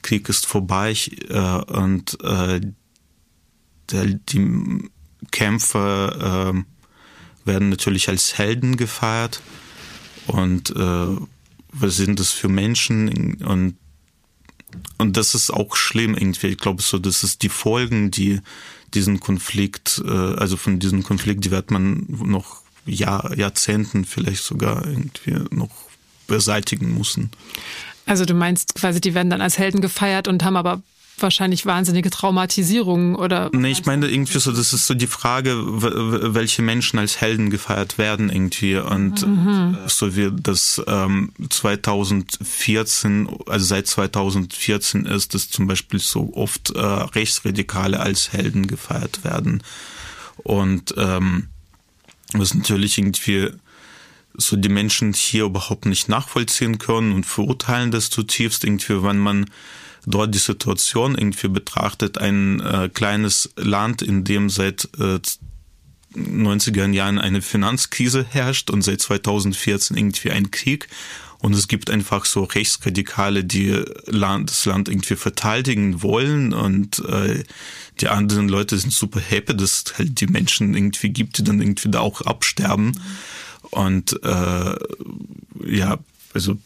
Krieg 0.02 0.28
ist 0.28 0.44
vorbei 0.44 0.94
äh, 1.30 1.38
und 1.72 2.22
äh, 2.22 2.60
der, 3.90 4.06
die 4.06 4.90
Kämpfer 5.30 6.54
äh, 6.54 7.48
werden 7.48 7.68
natürlich 7.70 8.08
als 8.08 8.38
Helden 8.38 8.76
gefeiert. 8.76 9.40
Und 10.26 10.70
äh, 10.70 11.16
was 11.72 11.96
sind 11.96 12.20
das 12.20 12.30
für 12.30 12.48
Menschen? 12.48 13.42
Und, 13.42 13.76
und 14.98 15.16
das 15.16 15.34
ist 15.34 15.50
auch 15.50 15.76
schlimm 15.76 16.14
irgendwie. 16.14 16.48
Ich 16.48 16.58
glaube 16.58 16.82
so, 16.82 16.98
das 16.98 17.24
ist 17.24 17.42
die 17.42 17.48
Folgen, 17.48 18.10
die 18.10 18.40
diesen 18.94 19.20
Konflikt, 19.20 20.02
äh, 20.04 20.10
also 20.10 20.56
von 20.56 20.78
diesem 20.78 21.02
Konflikt, 21.02 21.44
die 21.44 21.50
wird 21.50 21.70
man 21.70 22.06
noch 22.08 22.62
Jahr, 22.86 23.36
Jahrzehnten 23.36 24.04
vielleicht 24.04 24.44
sogar 24.44 24.86
irgendwie 24.86 25.36
noch 25.50 25.70
beseitigen 26.26 26.96
müssen. 26.96 27.30
Also 28.06 28.24
du 28.24 28.34
meinst 28.34 28.74
quasi, 28.74 29.00
die 29.00 29.14
werden 29.14 29.30
dann 29.30 29.40
als 29.40 29.58
Helden 29.58 29.80
gefeiert 29.80 30.28
und 30.28 30.44
haben 30.44 30.56
aber 30.56 30.82
wahrscheinlich 31.18 31.66
wahnsinnige 31.66 32.10
Traumatisierungen 32.10 33.14
oder. 33.16 33.50
Nee, 33.52 33.70
ich 33.70 33.86
meine 33.86 34.08
irgendwie 34.08 34.38
so, 34.38 34.52
das 34.52 34.72
ist 34.72 34.86
so 34.86 34.94
die 34.94 35.06
Frage, 35.06 35.54
welche 36.34 36.62
Menschen 36.62 36.98
als 36.98 37.20
Helden 37.20 37.50
gefeiert 37.50 37.98
werden 37.98 38.30
irgendwie 38.30 38.76
und 38.76 39.26
mhm. 39.26 39.76
so 39.86 40.16
wie 40.16 40.30
das 40.32 40.82
ähm, 40.86 41.32
2014, 41.48 43.28
also 43.46 43.64
seit 43.64 43.86
2014 43.86 45.06
ist 45.06 45.34
es 45.34 45.50
zum 45.50 45.66
Beispiel 45.66 46.00
so 46.00 46.32
oft 46.34 46.70
äh, 46.70 46.80
Rechtsradikale 46.80 48.00
als 48.00 48.32
Helden 48.32 48.66
gefeiert 48.66 49.24
werden 49.24 49.62
und 50.38 50.94
ähm, 50.96 51.48
was 52.32 52.54
natürlich 52.54 52.98
irgendwie 52.98 53.50
so 54.36 54.56
die 54.56 54.68
Menschen 54.68 55.12
hier 55.12 55.44
überhaupt 55.44 55.86
nicht 55.86 56.08
nachvollziehen 56.08 56.78
können 56.78 57.12
und 57.12 57.24
verurteilen 57.24 57.92
das 57.92 58.10
zutiefst 58.10 58.64
irgendwie, 58.64 59.02
wenn 59.02 59.18
man 59.18 59.46
dort 60.06 60.34
die 60.34 60.38
Situation 60.38 61.16
irgendwie 61.16 61.48
betrachtet, 61.48 62.18
ein 62.18 62.60
äh, 62.60 62.88
kleines 62.92 63.50
Land, 63.56 64.02
in 64.02 64.24
dem 64.24 64.50
seit 64.50 64.88
äh, 64.98 65.20
90er 66.16 66.90
Jahren 66.92 67.18
eine 67.18 67.42
Finanzkrise 67.42 68.24
herrscht 68.24 68.70
und 68.70 68.82
seit 68.82 69.00
2014 69.00 69.96
irgendwie 69.96 70.30
ein 70.30 70.50
Krieg. 70.50 70.88
Und 71.38 71.54
es 71.54 71.68
gibt 71.68 71.90
einfach 71.90 72.24
so 72.24 72.44
Rechtsradikale, 72.44 73.44
die 73.44 73.82
Land, 74.06 74.50
das 74.50 74.64
Land 74.64 74.88
irgendwie 74.88 75.16
verteidigen 75.16 76.02
wollen 76.02 76.54
und 76.54 77.00
äh, 77.00 77.44
die 78.00 78.08
anderen 78.08 78.48
Leute 78.48 78.78
sind 78.78 78.94
super 78.94 79.20
happy, 79.20 79.54
dass 79.54 79.84
es 79.84 79.98
halt 79.98 80.20
die 80.20 80.26
Menschen 80.26 80.74
irgendwie 80.74 81.10
gibt, 81.10 81.36
die 81.36 81.44
dann 81.44 81.60
irgendwie 81.60 81.90
da 81.90 82.00
auch 82.00 82.22
absterben. 82.22 82.98
Und 83.70 84.18
äh, 84.24 84.74
ja, 85.66 85.98
also 86.32 86.56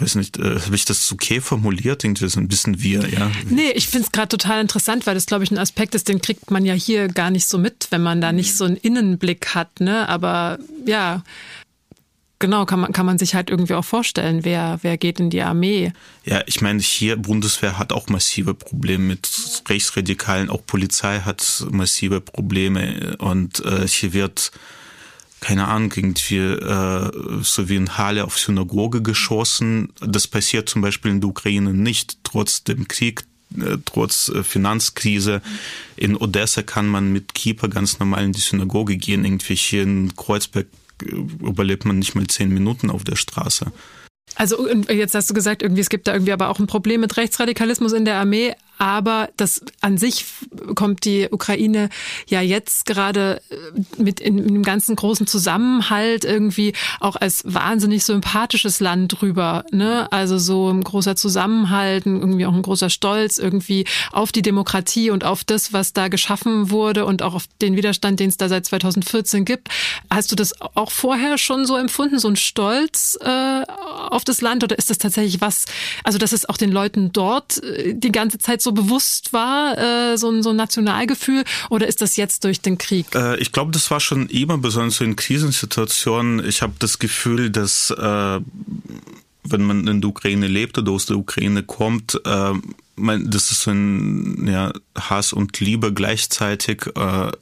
weiß 0.00 0.14
nicht, 0.16 0.38
äh, 0.38 0.60
habe 0.60 0.74
ich 0.74 0.84
das 0.84 1.10
okay 1.12 1.40
formuliert? 1.40 2.04
Irgendwie 2.04 2.28
so 2.28 2.40
ein 2.40 2.48
bisschen 2.48 2.82
wir, 2.82 3.08
ja? 3.08 3.30
Nee, 3.48 3.70
ich 3.74 3.88
finde 3.88 4.06
es 4.06 4.12
gerade 4.12 4.28
total 4.28 4.60
interessant, 4.60 5.06
weil 5.06 5.14
das, 5.14 5.26
glaube 5.26 5.44
ich, 5.44 5.50
ein 5.50 5.58
Aspekt 5.58 5.94
ist, 5.94 6.08
den 6.08 6.20
kriegt 6.20 6.50
man 6.50 6.64
ja 6.64 6.74
hier 6.74 7.08
gar 7.08 7.30
nicht 7.30 7.46
so 7.46 7.58
mit, 7.58 7.88
wenn 7.90 8.02
man 8.02 8.20
da 8.20 8.32
nicht 8.32 8.54
so 8.56 8.64
einen 8.64 8.76
Innenblick 8.76 9.54
hat, 9.54 9.80
ne? 9.80 10.08
Aber 10.08 10.58
ja, 10.86 11.22
genau, 12.38 12.66
kann 12.66 12.80
man, 12.80 12.92
kann 12.92 13.06
man 13.06 13.18
sich 13.18 13.34
halt 13.34 13.50
irgendwie 13.50 13.74
auch 13.74 13.84
vorstellen, 13.84 14.44
wer, 14.44 14.78
wer 14.82 14.96
geht 14.96 15.20
in 15.20 15.30
die 15.30 15.42
Armee. 15.42 15.92
Ja, 16.24 16.42
ich 16.46 16.60
meine, 16.60 16.80
hier 16.80 17.16
Bundeswehr 17.16 17.78
hat 17.78 17.92
auch 17.92 18.08
massive 18.08 18.54
Probleme 18.54 19.04
mit 19.04 19.28
Rechtsradikalen, 19.68 20.50
auch 20.50 20.66
Polizei 20.66 21.20
hat 21.20 21.64
massive 21.70 22.20
Probleme 22.20 23.16
und 23.18 23.64
äh, 23.64 23.86
hier 23.86 24.12
wird 24.12 24.50
keine 25.40 25.68
Ahnung, 25.68 25.92
irgendwie 25.96 26.38
äh, 26.38 27.42
so 27.42 27.68
wie 27.68 27.76
in 27.76 27.96
Halle 27.96 28.24
auf 28.24 28.38
Synagoge 28.38 29.02
geschossen. 29.02 29.92
Das 30.00 30.26
passiert 30.26 30.68
zum 30.68 30.82
Beispiel 30.82 31.10
in 31.10 31.20
der 31.20 31.30
Ukraine 31.30 31.72
nicht, 31.72 32.18
trotz 32.24 32.62
dem 32.64 32.88
Krieg, 32.88 33.22
äh, 33.58 33.78
trotz 33.84 34.28
äh, 34.28 34.42
Finanzkrise. 34.42 35.40
In 35.96 36.16
Odessa 36.16 36.62
kann 36.62 36.86
man 36.86 37.12
mit 37.12 37.34
Kieper 37.34 37.68
ganz 37.68 37.98
normal 37.98 38.24
in 38.24 38.32
die 38.32 38.40
Synagoge 38.40 38.96
gehen. 38.96 39.24
Irgendwie 39.24 39.54
hier 39.54 39.82
in 39.82 40.14
Kreuzberg 40.14 40.66
äh, 41.02 41.06
überlebt 41.06 41.84
man 41.86 41.98
nicht 41.98 42.14
mal 42.14 42.26
zehn 42.26 42.50
Minuten 42.50 42.90
auf 42.90 43.04
der 43.04 43.16
Straße. 43.16 43.72
Also 44.36 44.68
jetzt 44.68 45.14
hast 45.14 45.28
du 45.28 45.34
gesagt, 45.34 45.62
irgendwie 45.62 45.80
es 45.80 45.88
gibt 45.88 46.06
da 46.06 46.12
irgendwie 46.12 46.32
aber 46.32 46.50
auch 46.50 46.60
ein 46.60 46.66
Problem 46.66 47.00
mit 47.00 47.16
Rechtsradikalismus 47.16 47.92
in 47.92 48.04
der 48.04 48.16
Armee, 48.16 48.54
Aber 48.80 49.28
das 49.36 49.60
an 49.82 49.98
sich 49.98 50.24
kommt 50.74 51.04
die 51.04 51.28
Ukraine 51.30 51.90
ja 52.26 52.40
jetzt 52.40 52.86
gerade 52.86 53.42
äh, 53.50 54.02
mit 54.02 54.20
in, 54.20 54.38
in 54.38 54.48
einem 54.48 54.62
ganzen 54.62 54.96
großen 54.96 55.26
Zusammenhalt 55.26 56.24
irgendwie 56.24 56.72
auch 56.98 57.16
als 57.16 57.42
wahnsinnig 57.44 58.04
sympathisches 58.04 58.80
Land 58.80 59.20
drüber. 59.20 59.66
Ne? 59.70 60.10
Also 60.10 60.38
so 60.38 60.70
ein 60.70 60.82
großer 60.82 61.14
Zusammenhalt, 61.14 62.06
irgendwie 62.06 62.46
auch 62.46 62.54
ein 62.54 62.62
großer 62.62 62.88
Stolz 62.88 63.36
irgendwie 63.36 63.84
auf 64.12 64.32
die 64.32 64.40
Demokratie 64.40 65.10
und 65.10 65.24
auf 65.24 65.44
das, 65.44 65.74
was 65.74 65.92
da 65.92 66.08
geschaffen 66.08 66.70
wurde 66.70 67.04
und 67.04 67.22
auch 67.22 67.34
auf 67.34 67.44
den 67.60 67.76
Widerstand, 67.76 68.18
den 68.18 68.30
es 68.30 68.38
da 68.38 68.48
seit 68.48 68.64
2014 68.64 69.44
gibt. 69.44 69.68
Hast 70.08 70.32
du 70.32 70.36
das 70.36 70.54
auch 70.58 70.90
vorher 70.90 71.36
schon 71.36 71.66
so 71.66 71.76
empfunden, 71.76 72.18
so 72.18 72.28
ein 72.28 72.36
Stolz 72.36 73.18
äh, 73.20 73.62
auf 74.08 74.24
das 74.24 74.40
Land? 74.40 74.64
Oder 74.64 74.78
ist 74.78 74.88
das 74.88 74.96
tatsächlich 74.96 75.42
was, 75.42 75.66
also 76.02 76.16
dass 76.16 76.32
es 76.32 76.48
auch 76.48 76.56
den 76.56 76.72
Leuten 76.72 77.12
dort 77.12 77.62
äh, 77.62 77.92
die 77.94 78.10
ganze 78.10 78.38
Zeit 78.38 78.62
so 78.62 78.69
so 78.70 78.82
bewusst 78.82 79.32
war, 79.32 79.76
äh, 79.78 80.16
so, 80.16 80.30
ein, 80.30 80.42
so 80.42 80.50
ein 80.50 80.56
Nationalgefühl? 80.56 81.44
Oder 81.70 81.88
ist 81.88 82.00
das 82.00 82.16
jetzt 82.16 82.44
durch 82.44 82.60
den 82.60 82.78
Krieg? 82.78 83.06
Äh, 83.14 83.36
ich 83.38 83.52
glaube, 83.52 83.72
das 83.72 83.90
war 83.90 84.00
schon 84.00 84.28
immer, 84.28 84.58
besonders 84.58 85.00
in 85.00 85.16
Krisensituationen. 85.16 86.46
Ich 86.46 86.62
habe 86.62 86.74
das 86.78 86.98
Gefühl, 86.98 87.50
dass 87.50 87.90
äh, 87.90 88.40
wenn 89.42 89.62
man 89.62 89.86
in 89.86 90.00
der 90.00 90.10
Ukraine 90.10 90.46
lebt 90.46 90.78
oder 90.78 90.92
aus 90.92 91.06
der 91.06 91.16
Ukraine 91.16 91.62
kommt, 91.62 92.20
äh, 92.24 92.52
man, 92.96 93.30
das 93.30 93.50
ist 93.50 93.62
so 93.62 93.72
ein 93.72 94.46
ja, 94.46 94.72
Hass 94.96 95.32
und 95.32 95.58
Liebe 95.60 95.92
gleichzeitig. 95.92 96.86
Äh, 96.94 97.32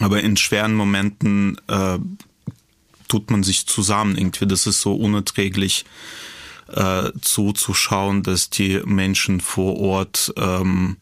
aber 0.00 0.22
in 0.22 0.36
schweren 0.36 0.74
Momenten 0.74 1.60
äh, 1.68 1.98
tut 3.08 3.30
man 3.30 3.42
sich 3.42 3.66
zusammen 3.66 4.16
irgendwie. 4.16 4.46
Das 4.46 4.66
ist 4.66 4.80
so 4.80 4.94
unerträglich 4.94 5.84
äh, 6.72 7.10
zuzuschauen, 7.20 8.22
dass 8.22 8.50
die 8.50 8.80
Menschen 8.84 9.40
vor 9.40 9.76
Ort 9.78 10.32
ähm, 10.36 10.96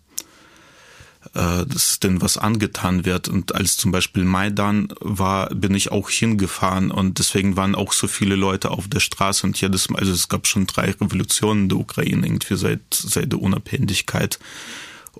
äh, 1.34 1.64
dass 1.66 2.00
denn 2.00 2.20
was 2.20 2.36
angetan 2.36 3.04
wird. 3.04 3.28
Und 3.28 3.54
als 3.54 3.76
zum 3.76 3.92
Beispiel 3.92 4.24
Maidan 4.24 4.92
war, 5.00 5.48
bin 5.50 5.74
ich 5.74 5.92
auch 5.92 6.10
hingefahren 6.10 6.90
und 6.90 7.18
deswegen 7.18 7.56
waren 7.56 7.74
auch 7.74 7.92
so 7.92 8.08
viele 8.08 8.34
Leute 8.34 8.70
auf 8.70 8.88
der 8.88 9.00
Straße 9.00 9.46
und 9.46 9.60
jedes 9.60 9.88
Mal, 9.88 10.00
also 10.00 10.12
es 10.12 10.28
gab 10.28 10.46
schon 10.46 10.66
drei 10.66 10.90
Revolutionen 10.90 11.62
in 11.62 11.68
der 11.68 11.78
Ukraine 11.78 12.26
irgendwie 12.26 12.56
seit, 12.56 12.82
seit 12.92 13.32
der 13.32 13.40
Unabhängigkeit. 13.40 14.38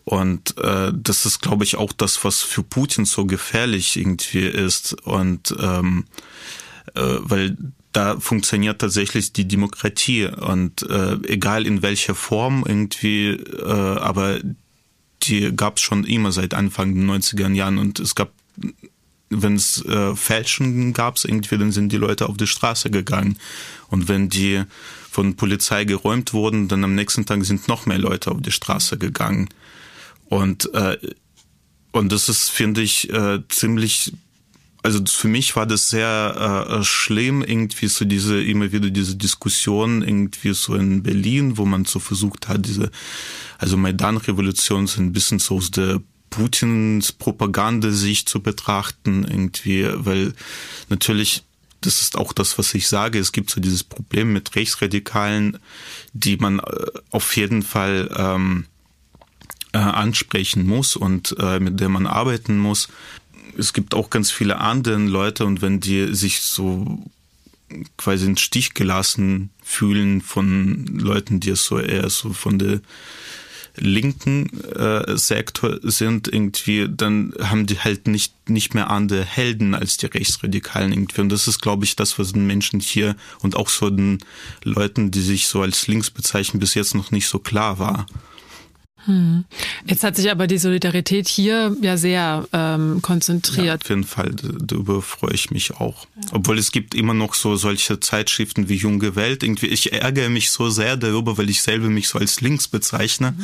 Und 0.04 0.58
äh, 0.58 0.92
das 0.94 1.24
ist, 1.24 1.40
glaube 1.40 1.64
ich, 1.64 1.76
auch 1.76 1.92
das, 1.92 2.24
was 2.24 2.42
für 2.42 2.62
Putin 2.62 3.04
so 3.04 3.24
gefährlich 3.24 3.96
irgendwie 3.96 4.46
ist. 4.46 4.94
Und 5.04 5.54
ähm, 5.60 6.06
äh, 6.94 7.00
weil 7.20 7.56
da 7.92 8.18
funktioniert 8.18 8.80
tatsächlich 8.80 9.32
die 9.32 9.46
Demokratie 9.46 10.26
und 10.26 10.82
äh, 10.88 11.14
egal 11.26 11.66
in 11.66 11.82
welcher 11.82 12.14
Form 12.14 12.64
irgendwie, 12.66 13.30
äh, 13.30 13.64
aber 13.64 14.40
die 15.22 15.54
gab 15.54 15.76
es 15.76 15.82
schon 15.82 16.04
immer 16.04 16.32
seit 16.32 16.54
Anfang 16.54 16.94
der 16.94 17.04
90er 17.04 17.52
Jahren 17.52 17.78
und 17.78 18.00
es 18.00 18.14
gab, 18.14 18.32
wenn 19.28 19.56
es 19.56 19.84
äh, 19.84 20.16
Fälschungen 20.16 20.92
gab, 20.94 21.22
irgendwie, 21.22 21.58
dann 21.58 21.72
sind 21.72 21.92
die 21.92 21.98
Leute 21.98 22.28
auf 22.28 22.36
die 22.36 22.46
Straße 22.46 22.90
gegangen 22.90 23.38
und 23.88 24.08
wenn 24.08 24.28
die 24.28 24.62
von 25.10 25.36
Polizei 25.36 25.84
geräumt 25.84 26.32
wurden, 26.32 26.68
dann 26.68 26.84
am 26.84 26.94
nächsten 26.94 27.26
Tag 27.26 27.44
sind 27.44 27.68
noch 27.68 27.84
mehr 27.86 27.98
Leute 27.98 28.30
auf 28.30 28.40
die 28.40 28.52
Straße 28.52 28.96
gegangen 28.96 29.48
und 30.28 30.72
äh, 30.74 30.96
und 31.92 32.10
das 32.10 32.30
ist, 32.30 32.48
finde 32.48 32.80
ich, 32.80 33.10
äh, 33.12 33.40
ziemlich 33.48 34.14
also 34.82 35.00
für 35.06 35.28
mich 35.28 35.54
war 35.54 35.66
das 35.66 35.90
sehr 35.90 36.66
äh, 36.68 36.84
schlimm, 36.84 37.42
irgendwie 37.42 37.86
so 37.86 38.04
diese, 38.04 38.42
immer 38.42 38.72
wieder 38.72 38.90
diese 38.90 39.16
Diskussion 39.16 40.02
irgendwie 40.02 40.54
so 40.54 40.74
in 40.74 41.02
Berlin, 41.02 41.56
wo 41.56 41.64
man 41.64 41.84
so 41.84 42.00
versucht 42.00 42.48
hat, 42.48 42.66
diese, 42.66 42.90
also 43.58 43.76
Maidan-Revolution 43.76 44.86
so 44.86 45.00
ein 45.00 45.12
bisschen 45.12 45.38
so 45.38 45.56
aus 45.56 45.70
der 45.70 46.00
Putins 46.30 47.12
Propaganda 47.12 47.90
sich 47.90 48.26
zu 48.26 48.40
betrachten, 48.40 49.24
irgendwie, 49.24 49.86
weil 49.92 50.34
natürlich 50.88 51.44
das 51.82 52.00
ist 52.00 52.16
auch 52.16 52.32
das, 52.32 52.58
was 52.58 52.74
ich 52.74 52.86
sage. 52.86 53.18
Es 53.18 53.32
gibt 53.32 53.50
so 53.50 53.60
dieses 53.60 53.82
Problem 53.82 54.32
mit 54.32 54.54
Rechtsradikalen, 54.54 55.58
die 56.12 56.36
man 56.36 56.60
äh, 56.60 56.62
auf 57.10 57.36
jeden 57.36 57.62
Fall 57.62 58.08
ähm, 58.16 58.66
äh, 59.72 59.78
ansprechen 59.78 60.66
muss 60.66 60.96
und 60.96 61.34
äh, 61.38 61.58
mit 61.58 61.80
der 61.80 61.88
man 61.88 62.06
arbeiten 62.06 62.58
muss 62.58 62.88
es 63.56 63.72
gibt 63.72 63.94
auch 63.94 64.10
ganz 64.10 64.30
viele 64.30 64.58
andere 64.58 64.96
Leute 64.98 65.44
und 65.44 65.62
wenn 65.62 65.80
die 65.80 66.14
sich 66.14 66.40
so 66.40 66.98
quasi 67.96 68.26
in 68.26 68.36
Stich 68.36 68.74
gelassen 68.74 69.50
fühlen 69.62 70.20
von 70.20 70.86
Leuten, 70.98 71.40
die 71.40 71.54
so 71.56 71.78
eher 71.78 72.10
so 72.10 72.32
von 72.32 72.58
der 72.58 72.80
linken 73.76 74.50
äh, 74.74 75.16
Sektor 75.16 75.78
sind 75.82 76.28
irgendwie, 76.28 76.88
dann 76.94 77.32
haben 77.40 77.66
die 77.66 77.78
halt 77.78 78.06
nicht 78.06 78.34
nicht 78.50 78.74
mehr 78.74 78.90
andere 78.90 79.24
Helden 79.24 79.74
als 79.74 79.96
die 79.96 80.06
Rechtsradikalen 80.06 80.92
irgendwie. 80.92 81.22
Und 81.22 81.30
das 81.30 81.48
ist, 81.48 81.62
glaube 81.62 81.84
ich, 81.84 81.96
das, 81.96 82.18
was 82.18 82.32
den 82.32 82.46
Menschen 82.46 82.80
hier 82.80 83.16
und 83.40 83.56
auch 83.56 83.68
so 83.68 83.88
den 83.88 84.18
Leuten, 84.62 85.10
die 85.10 85.22
sich 85.22 85.46
so 85.46 85.62
als 85.62 85.86
links 85.86 86.10
bezeichnen, 86.10 86.60
bis 86.60 86.74
jetzt 86.74 86.94
noch 86.94 87.12
nicht 87.12 87.28
so 87.28 87.38
klar 87.38 87.78
war. 87.78 88.06
Hm. 89.04 89.44
Jetzt 89.84 90.04
hat 90.04 90.16
sich 90.16 90.30
aber 90.30 90.46
die 90.46 90.58
Solidarität 90.58 91.28
hier 91.28 91.76
ja 91.80 91.96
sehr 91.96 92.46
ähm, 92.52 93.02
konzentriert. 93.02 93.66
Ja, 93.66 93.74
auf 93.74 93.88
jeden 93.88 94.04
Fall, 94.04 94.32
darüber 94.34 95.02
freue 95.02 95.34
ich 95.34 95.50
mich 95.50 95.72
auch. 95.72 96.06
Obwohl 96.30 96.58
es 96.58 96.70
gibt 96.70 96.94
immer 96.94 97.14
noch 97.14 97.34
so 97.34 97.56
solche 97.56 97.98
Zeitschriften 97.98 98.68
wie 98.68 98.76
Junge 98.76 99.16
Welt. 99.16 99.42
Irgendwie, 99.42 99.66
ich 99.66 99.92
ärgere 99.92 100.28
mich 100.28 100.50
so 100.50 100.70
sehr 100.70 100.96
darüber, 100.96 101.36
weil 101.36 101.50
ich 101.50 101.62
selber 101.62 101.88
mich 101.88 102.08
so 102.08 102.18
als 102.18 102.40
links 102.40 102.68
bezeichne. 102.68 103.34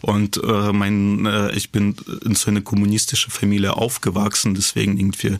Und 0.00 0.42
äh, 0.42 0.72
mein, 0.72 1.26
äh, 1.26 1.52
ich 1.52 1.70
bin 1.70 1.96
in 2.24 2.34
so 2.34 2.50
einer 2.50 2.62
kommunistischen 2.62 3.30
Familie 3.30 3.76
aufgewachsen, 3.76 4.54
deswegen 4.54 4.98
irgendwie 4.98 5.38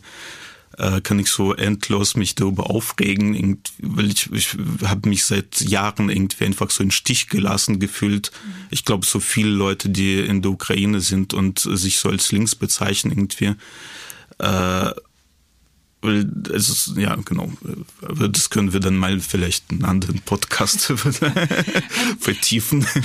äh, 0.78 1.00
kann 1.00 1.18
ich 1.18 1.28
so 1.28 1.54
endlos 1.54 2.16
mich 2.16 2.34
darüber 2.34 2.70
aufregen, 2.70 3.62
weil 3.78 4.10
ich, 4.10 4.30
ich 4.32 4.56
habe 4.84 5.08
mich 5.08 5.24
seit 5.24 5.60
Jahren 5.60 6.08
irgendwie 6.08 6.44
einfach 6.44 6.70
so 6.70 6.82
in 6.82 6.90
Stich 6.90 7.28
gelassen 7.28 7.80
gefühlt. 7.80 8.30
Mhm. 8.32 8.52
Ich 8.70 8.84
glaube, 8.84 9.06
so 9.06 9.20
viele 9.20 9.50
Leute, 9.50 9.88
die 9.88 10.20
in 10.20 10.42
der 10.42 10.50
Ukraine 10.50 11.00
sind 11.00 11.34
und 11.34 11.58
sich 11.58 11.98
so 11.98 12.08
als 12.08 12.32
links 12.32 12.54
bezeichnen 12.54 13.12
irgendwie, 13.12 13.54
äh, 14.38 14.90
es 16.52 16.68
ist, 16.68 16.96
ja, 16.96 17.14
genau. 17.14 17.52
Das 18.30 18.50
können 18.50 18.72
wir 18.72 18.80
dann 18.80 18.96
mal 18.96 19.20
vielleicht 19.20 19.70
einen 19.70 19.84
anderen 19.84 20.20
Podcast 20.20 20.80
vertiefen. 22.18 22.86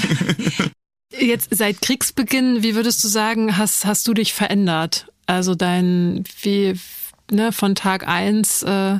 Jetzt 1.19 1.49
seit 1.51 1.81
Kriegsbeginn, 1.81 2.63
wie 2.63 2.75
würdest 2.75 3.03
du 3.03 3.07
sagen, 3.07 3.57
hast, 3.57 3.85
hast 3.85 4.07
du 4.07 4.13
dich 4.13 4.33
verändert? 4.33 5.07
Also 5.25 5.55
dein, 5.55 6.23
wie, 6.41 6.73
ne, 7.31 7.51
von 7.51 7.75
Tag 7.75 8.07
eins 8.07 8.63
äh, 8.63 8.99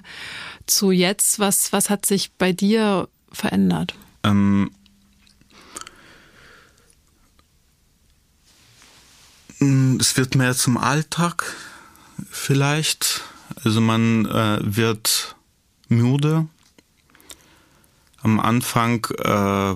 zu 0.66 0.92
jetzt, 0.92 1.40
was, 1.40 1.72
was 1.74 1.90
hat 1.90 2.06
sich 2.06 2.32
bei 2.34 2.54
dir 2.54 3.08
verändert? 3.32 3.96
Ähm, 4.24 4.72
mm, 9.60 9.98
es 10.00 10.18
wird 10.18 10.36
mehr 10.36 10.56
zum 10.56 10.78
Alltag 10.78 11.56
vielleicht. 12.30 13.22
Also 13.64 13.82
man 13.82 14.26
äh, 14.26 14.60
wird 14.62 15.36
müde. 15.88 16.48
Am 18.22 18.40
Anfang 18.40 19.06
äh, 19.20 19.76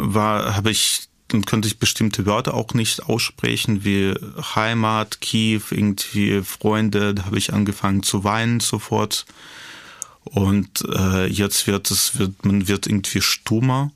habe 0.00 0.70
ich 0.70 1.07
dann 1.28 1.44
könnte 1.44 1.68
ich 1.68 1.78
bestimmte 1.78 2.24
Wörter 2.24 2.54
auch 2.54 2.72
nicht 2.72 3.04
aussprechen, 3.04 3.84
wie 3.84 4.14
Heimat, 4.54 5.20
Kiew, 5.20 5.60
irgendwie 5.70 6.42
Freunde. 6.42 7.14
Da 7.14 7.26
habe 7.26 7.38
ich 7.38 7.52
angefangen 7.52 8.02
zu 8.02 8.24
weinen 8.24 8.60
sofort. 8.60 9.26
Und 10.24 10.84
äh, 10.94 11.26
jetzt 11.26 11.66
wird 11.66 11.90
es, 11.90 12.18
wird, 12.18 12.44
man 12.44 12.66
wird 12.66 12.86
irgendwie 12.86 13.20
stummer. 13.20 13.92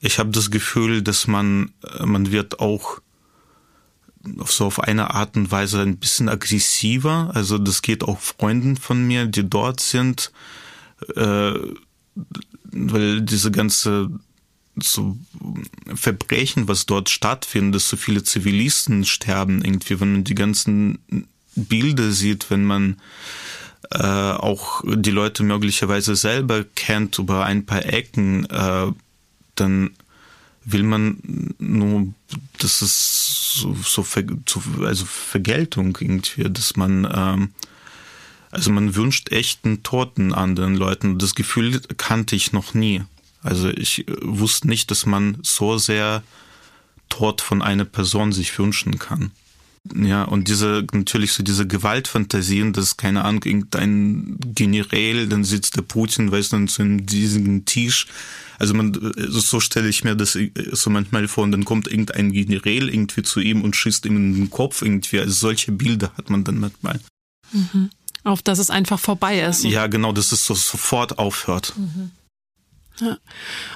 Ich 0.00 0.18
habe 0.18 0.30
das 0.30 0.50
Gefühl, 0.50 1.02
dass 1.02 1.26
man, 1.26 1.72
äh, 1.98 2.06
man 2.06 2.30
wird 2.30 2.60
auch 2.60 3.00
so 4.46 4.66
auf 4.66 4.80
eine 4.80 5.12
Art 5.12 5.36
und 5.36 5.50
Weise 5.50 5.80
ein 5.80 5.96
bisschen 5.96 6.28
aggressiver. 6.28 7.30
Also 7.34 7.58
das 7.58 7.82
geht 7.82 8.04
auch 8.04 8.20
Freunden 8.20 8.76
von 8.76 9.04
mir, 9.06 9.26
die 9.26 9.48
dort 9.48 9.80
sind, 9.80 10.32
äh, 11.16 11.52
weil 12.70 13.22
diese 13.22 13.50
ganze 13.50 14.10
so 14.76 15.16
Verbrechen, 15.94 16.68
was 16.68 16.86
dort 16.86 17.10
stattfindet, 17.10 17.76
dass 17.76 17.88
so 17.88 17.96
viele 17.96 18.22
Zivilisten 18.22 19.04
sterben, 19.04 19.64
irgendwie, 19.64 20.00
wenn 20.00 20.12
man 20.12 20.24
die 20.24 20.34
ganzen 20.34 20.98
Bilder 21.54 22.10
sieht, 22.10 22.50
wenn 22.50 22.64
man 22.64 22.96
äh, 23.92 23.98
auch 23.98 24.82
die 24.84 25.10
Leute 25.10 25.42
möglicherweise 25.42 26.16
selber 26.16 26.64
kennt 26.74 27.18
über 27.18 27.44
ein 27.44 27.66
paar 27.66 27.84
Ecken, 27.84 28.48
äh, 28.50 28.86
dann 29.54 29.90
will 30.64 30.82
man 30.82 31.54
nur, 31.58 32.08
das 32.58 32.82
ist 32.82 33.52
so, 33.54 33.76
so, 33.84 34.02
Ver, 34.02 34.24
so 34.48 34.62
also 34.82 35.04
Vergeltung 35.04 35.96
irgendwie, 36.00 36.44
dass 36.44 36.76
man 36.76 37.06
ähm, 37.14 37.50
also 38.54 38.70
man 38.70 38.94
wünscht 38.94 39.32
echten 39.32 39.82
Toten 39.82 40.32
anderen 40.32 40.76
Leuten. 40.76 41.18
Das 41.18 41.34
Gefühl 41.34 41.80
kannte 41.96 42.36
ich 42.36 42.52
noch 42.52 42.72
nie. 42.72 43.02
Also 43.44 43.68
ich 43.68 44.08
äh, 44.08 44.12
wusste 44.22 44.68
nicht, 44.68 44.90
dass 44.90 45.06
man 45.06 45.38
so 45.42 45.78
sehr 45.78 46.24
Tod 47.08 47.40
von 47.40 47.62
einer 47.62 47.84
Person 47.84 48.32
sich 48.32 48.58
wünschen 48.58 48.98
kann. 48.98 49.30
Ja, 49.94 50.22
und 50.24 50.48
diese, 50.48 50.86
natürlich 50.92 51.32
so 51.34 51.42
diese 51.42 51.66
Gewaltfantasien, 51.66 52.72
dass, 52.72 52.96
keine 52.96 53.22
Ahnung, 53.22 53.42
irgendein 53.44 54.38
Generäl, 54.54 55.28
dann 55.28 55.44
sitzt 55.44 55.76
der 55.76 55.82
Putin, 55.82 56.32
weißt 56.32 56.54
du, 56.54 56.64
zu 56.64 56.96
diesem 56.96 57.66
Tisch. 57.66 58.06
Also 58.58 58.72
man, 58.72 58.98
so 59.28 59.60
stelle 59.60 59.88
ich 59.88 60.02
mir 60.02 60.14
das 60.14 60.38
so 60.72 60.88
manchmal 60.88 61.28
vor, 61.28 61.44
und 61.44 61.52
dann 61.52 61.66
kommt 61.66 61.86
irgendein 61.86 62.32
Generäl 62.32 62.88
irgendwie 62.88 63.22
zu 63.22 63.40
ihm 63.40 63.60
und 63.60 63.76
schießt 63.76 64.06
ihm 64.06 64.16
in 64.16 64.34
den 64.34 64.50
Kopf 64.50 64.80
irgendwie. 64.80 65.18
Also 65.20 65.32
solche 65.32 65.70
Bilder 65.70 66.12
hat 66.16 66.30
man 66.30 66.44
dann 66.44 66.60
manchmal. 66.60 66.98
Mhm. 67.52 67.90
Auf 68.22 68.40
dass 68.40 68.58
es 68.58 68.70
einfach 68.70 68.98
vorbei 68.98 69.42
ist. 69.42 69.64
Ja, 69.64 69.86
genau, 69.86 70.12
dass 70.12 70.32
es 70.32 70.46
so 70.46 70.54
sofort 70.54 71.18
aufhört. 71.18 71.74
Mhm. 71.76 72.10
Ja. 73.00 73.18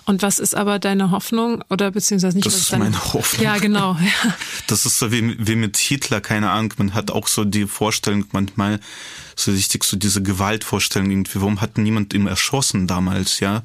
Und 0.05 0.23
was 0.23 0.39
ist 0.39 0.55
aber 0.55 0.79
deine 0.79 1.11
Hoffnung 1.11 1.65
oder 1.71 1.91
beziehungsweise 1.91 2.37
nicht? 2.37 2.47
Das 2.47 2.57
ist 2.57 2.73
deine... 2.73 2.85
meine 2.85 3.13
Hoffnung. 3.13 3.43
Ja, 3.43 3.59
genau. 3.59 3.95
Ja. 3.95 4.35
Das 4.69 4.87
ist 4.87 4.99
so 4.99 5.11
wie, 5.11 5.37
wie 5.45 5.57
mit 5.57 5.77
Hitler, 5.77 6.21
keine 6.21 6.51
Ahnung. 6.51 6.75
Man 6.79 6.95
hat 6.95 7.11
auch 7.11 7.27
so 7.27 7.45
die 7.45 7.67
Vorstellung 7.67 8.27
manchmal, 8.33 8.81
so 9.35 9.51
richtig 9.51 9.85
so 9.85 9.97
diese 9.97 10.23
Gewaltvorstellung 10.23 11.11
irgendwie. 11.11 11.41
Warum 11.41 11.61
hat 11.61 11.79
niemand 11.79 12.15
ihn 12.15 12.27
erschossen 12.27 12.87
damals, 12.87 13.41
ja? 13.41 13.65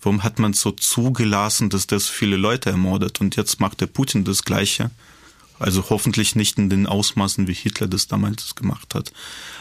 Warum 0.00 0.22
hat 0.22 0.38
man 0.38 0.52
so 0.54 0.70
zugelassen, 0.70 1.70
dass 1.70 1.86
das 1.86 2.08
viele 2.08 2.36
Leute 2.36 2.70
ermordet? 2.70 3.20
Und 3.20 3.36
jetzt 3.36 3.60
macht 3.60 3.80
der 3.80 3.86
Putin 3.86 4.24
das 4.24 4.44
Gleiche. 4.44 4.90
Also 5.58 5.88
hoffentlich 5.88 6.34
nicht 6.34 6.58
in 6.58 6.68
den 6.68 6.86
Ausmaßen, 6.86 7.46
wie 7.46 7.54
Hitler 7.54 7.86
das 7.86 8.08
damals 8.08 8.54
gemacht 8.54 8.94
hat. 8.94 9.12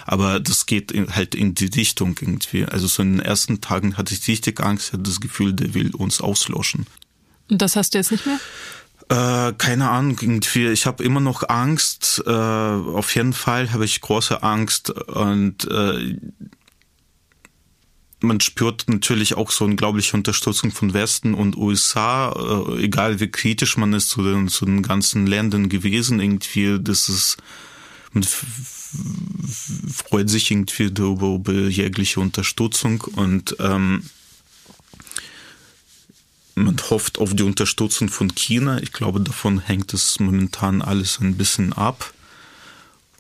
Aber 0.06 0.40
das 0.40 0.66
geht 0.66 0.94
halt 1.12 1.36
in 1.36 1.56
die 1.56 1.66
Richtung 1.66 2.16
irgendwie. 2.20 2.66
Also 2.66 2.88
so 2.88 3.04
in 3.04 3.18
den 3.18 3.26
ersten 3.26 3.62
Tagen 3.62 3.96
hatte 3.98 4.14
ich 4.14 4.28
richtig 4.28 4.60
Angst, 4.60 4.94
hatte 4.94 5.04
das 5.04 5.22
Gefühl, 5.22 5.54
der 5.54 5.74
will 5.74 5.94
uns 5.96 6.20
auslöschen. 6.20 6.88
Und 7.50 7.62
das 7.62 7.76
hast 7.76 7.94
du 7.94 8.00
jetzt 8.00 8.12
nicht 8.12 8.26
mehr? 8.26 8.40
Äh, 9.10 9.54
keine 9.54 9.90
Ahnung, 9.90 10.18
irgendwie. 10.20 10.68
Ich 10.70 10.86
habe 10.86 11.04
immer 11.04 11.20
noch 11.20 11.48
Angst. 11.50 12.24
Äh, 12.26 12.30
auf 12.30 13.14
jeden 13.16 13.34
Fall 13.34 13.72
habe 13.72 13.86
ich 13.86 14.02
große 14.02 14.42
Angst 14.42 14.90
und 14.90 15.66
äh, 15.66 16.18
man 18.24 18.40
spürt 18.40 18.86
natürlich 18.88 19.36
auch 19.36 19.52
so 19.52 19.66
unglaubliche 19.66 20.16
Unterstützung 20.16 20.72
von 20.72 20.94
Westen 20.94 21.34
und 21.34 21.58
USA, 21.58 22.32
äh, 22.32 22.84
egal 22.84 23.20
wie 23.20 23.28
kritisch 23.28 23.76
man 23.76 23.92
ist 23.94 24.10
zu 24.10 24.24
den, 24.24 24.48
zu 24.48 24.66
den 24.66 24.82
ganzen 24.82 25.28
Ländern 25.28 25.68
gewesen, 25.68 26.22
irgendwie, 26.22 26.80
das 26.82 27.10
ist, 27.10 27.38
man 28.14 28.24
freut 28.24 30.30
sich 30.30 30.50
irgendwie 30.50 30.92
darüber, 30.92 31.36
über 31.36 31.54
jegliche 31.54 32.22
Unterstützung 32.22 33.02
und 33.02 33.58
ähm, 33.60 34.04
man 36.56 36.78
hofft 36.90 37.20
auf 37.20 37.36
die 37.36 37.44
Unterstützung 37.44 38.10
von 38.10 38.34
China. 38.36 38.82
Ich 38.82 38.94
glaube, 38.94 39.20
davon 39.20 39.60
hängt 39.60 39.94
es 39.94 40.20
momentan 40.20 40.82
alles 40.82 41.20
ein 41.20 41.36
bisschen 41.36 41.74
ab. 41.74 42.14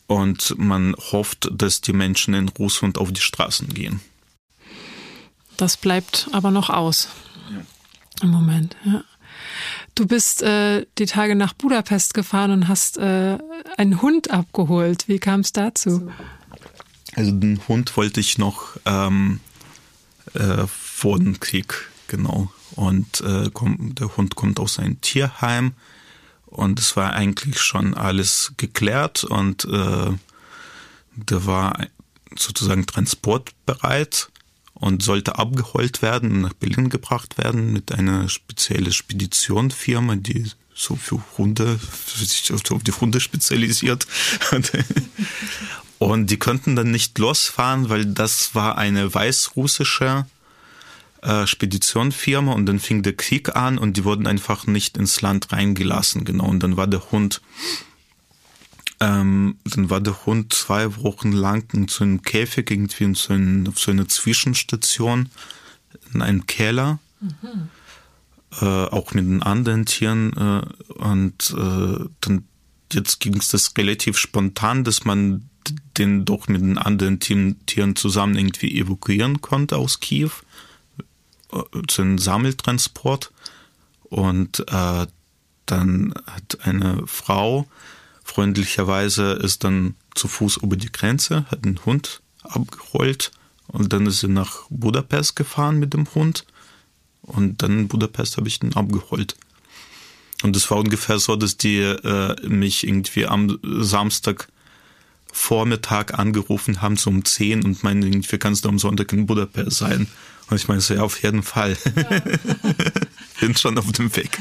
Und 0.06 0.56
man 0.60 0.96
hofft, 1.12 1.50
dass 1.52 1.82
die 1.82 1.94
Menschen 1.94 2.36
in 2.36 2.50
Russland 2.50 3.00
auf 3.00 3.12
die 3.12 3.22
Straßen 3.22 3.74
gehen. 3.74 4.02
Das 5.58 5.78
bleibt 5.78 6.30
aber 6.32 6.52
noch 6.52 6.70
aus. 6.70 7.10
Ja. 7.52 7.62
Im 8.22 8.30
Moment, 8.30 8.76
ja. 8.86 9.04
Du 9.96 10.08
bist 10.08 10.42
äh, 10.42 10.86
die 10.98 11.06
Tage 11.06 11.36
nach 11.36 11.54
Budapest 11.54 12.13
gefahren 12.13 12.52
und 12.52 12.68
hast 12.68 12.98
äh, 12.98 13.38
einen 13.78 14.02
Hund 14.02 14.32
abgeholt. 14.32 15.08
Wie 15.08 15.20
kam 15.20 15.42
es 15.42 15.52
dazu? 15.52 16.12
Also 17.16 17.32
den 17.32 17.60
Hund 17.68 17.96
wollte 17.96 18.20
ich 18.20 18.38
noch 18.38 18.78
ähm, 18.86 19.39
äh, 20.34 20.66
vor 20.68 21.20
dem 21.20 21.39
Krieg, 21.39 21.89
genau. 22.08 22.52
Und 22.76 23.22
äh, 23.22 23.52
komm, 23.54 23.94
der 23.94 24.18
Hund 24.18 24.36
kommt 24.36 24.60
aus 24.60 24.80
einem 24.80 25.00
Tierheim 25.02 25.74
und 26.48 26.80
es 26.80 26.96
war 26.96 27.13
eigentlich 27.13 27.62
schon 27.62 27.94
alles 27.94 28.54
geklärt 28.58 29.24
und 29.24 29.66
äh, 29.66 30.12
der 31.16 31.46
war 31.46 31.88
sozusagen 32.36 32.88
transportbereit 32.88 34.30
und 34.84 35.02
sollte 35.02 35.39
abgeholt 35.39 36.02
werden, 36.02 36.41
nach 36.41 36.54
Berlin 36.54 36.89
gebracht 36.89 37.38
werden 37.38 37.72
mit 37.72 37.93
einer 37.93 38.28
speziellen 38.28 38.91
Speditionfirma, 38.91 40.17
die 40.17 40.52
so 40.76 40.98
für 40.98 41.24
Hunde, 41.38 41.80
sich 42.13 42.52
auf 42.52 42.84
die 42.84 42.91
Hunde 42.91 43.22
spezialisiert. 43.22 44.06
Und 46.00 46.32
die 46.32 46.38
könnten 46.38 46.76
dann 46.76 46.91
nicht 46.91 47.17
losfahren, 47.17 47.88
weil 47.88 48.06
das 48.06 48.56
war 48.56 48.78
eine 48.78 49.13
weißrussische 49.13 50.26
äh, 51.22 51.48
Speditionfirma 51.48 52.52
und 52.52 52.65
dann 52.65 52.80
fing 52.80 53.04
der 53.04 53.13
Krieg 53.13 53.56
an 53.56 53.78
und 53.78 53.96
die 53.96 54.04
wurden 54.04 54.28
einfach 54.28 54.67
nicht 54.67 54.98
ins 54.98 55.22
Land 55.22 55.54
reingelassen, 55.54 56.26
genau. 56.26 56.48
Und 56.48 56.62
dann 56.62 56.76
war 56.76 56.88
der 56.88 57.10
Hund 57.12 57.41
ähm, 58.99 59.58
dann 59.65 59.89
war 59.89 60.01
der 60.01 60.25
Hund 60.25 60.53
zwei 60.53 60.95
Wochen 60.97 61.32
lang 61.32 61.65
in 61.73 61.88
so 61.88 62.03
einem 62.03 62.21
Käfig, 62.21 62.71
irgendwie 62.71 63.03
in 63.06 63.15
so, 63.15 63.34
ein, 63.34 63.67
auf 63.67 63.79
so 63.79 63.91
einer 63.91 64.08
Zwischenstation, 64.08 65.29
in 66.13 66.21
einem 66.21 66.45
Keller. 66.47 66.99
Mhm. 67.19 67.69
Äh, 68.62 68.65
auch 68.65 69.13
mit 69.13 69.25
den 69.25 69.41
anderen 69.41 69.86
Tieren. 69.86 70.34
Äh, 70.34 70.93
und 70.93 71.56
äh, 71.58 72.06
dann 72.21 72.45
jetzt 72.91 73.19
ging 73.19 73.38
es 73.38 73.49
das 73.49 73.73
relativ 73.77 74.17
spontan, 74.17 74.84
dass 74.84 75.06
man 75.06 75.49
den 75.97 76.25
doch 76.25 76.47
mit 76.47 76.62
den 76.62 76.77
anderen 76.77 77.19
Tieren 77.19 77.95
zusammen 77.95 78.36
irgendwie 78.36 78.77
evakuieren 78.79 79.41
konnte 79.41 79.77
aus 79.77 79.99
Kiew 79.99 80.32
äh, 81.51 81.62
zu 81.88 82.01
einem 82.01 82.17
Sammeltransport. 82.17 83.32
Und 84.03 84.60
äh, 84.67 85.08
dann 85.65 86.13
hat 86.27 86.60
eine 86.62 87.03
Frau 87.08 87.67
freundlicherweise 88.34 89.34
ist 89.34 89.63
dann 89.63 89.96
zu 90.15 90.28
Fuß 90.28 90.58
über 90.58 90.76
die 90.76 90.91
Grenze, 90.91 91.46
hat 91.52 91.65
den 91.65 91.80
Hund 91.86 92.22
abgerollt 92.41 93.32
und 93.67 93.93
dann 93.93 94.08
ist 94.08 94.22
sie 94.22 94.28
nach 94.28 94.63
Budapest 94.69 95.36
gefahren 95.36 95.80
mit 95.80 95.93
dem 95.93 96.08
Hund 96.15 96.46
und 97.22 97.62
dann 97.62 97.80
in 97.80 97.88
Budapest 97.88 98.38
habe 98.38 98.48
ich 98.48 98.60
den 98.60 98.76
abgeholt. 98.76 99.36
Und 100.41 100.56
es 100.56 100.69
war 100.69 100.78
ungefähr 100.78 101.19
so, 101.19 101.36
dass 101.36 101.58
die 101.58 101.78
äh, 101.78 102.48
mich 102.48 102.86
irgendwie 102.86 103.28
am 103.28 103.60
Samstag 103.62 104.48
Vormittag 105.32 106.17
angerufen 106.17 106.82
haben, 106.82 106.98
so 106.98 107.10
um 107.10 107.24
10 107.24 107.63
und 107.63 107.84
meinen, 107.84 108.04
irgendwie 108.04 108.38
kannst 108.38 108.65
du 108.65 108.69
am 108.69 108.80
Sonntag 108.80 109.13
in 109.13 109.26
Budapest 109.26 109.78
sein. 109.78 110.08
Und 110.50 110.58
ich 110.58 110.67
meine 110.67 110.82
so, 110.82 110.93
ja, 110.93 111.02
auf 111.02 111.22
jeden 111.24 111.43
Fall. 111.43 111.78
Ja. 111.96 112.22
Bin 113.39 113.56
schon 113.56 113.78
auf 113.78 113.91
dem 113.91 114.15
Weg. 114.15 114.32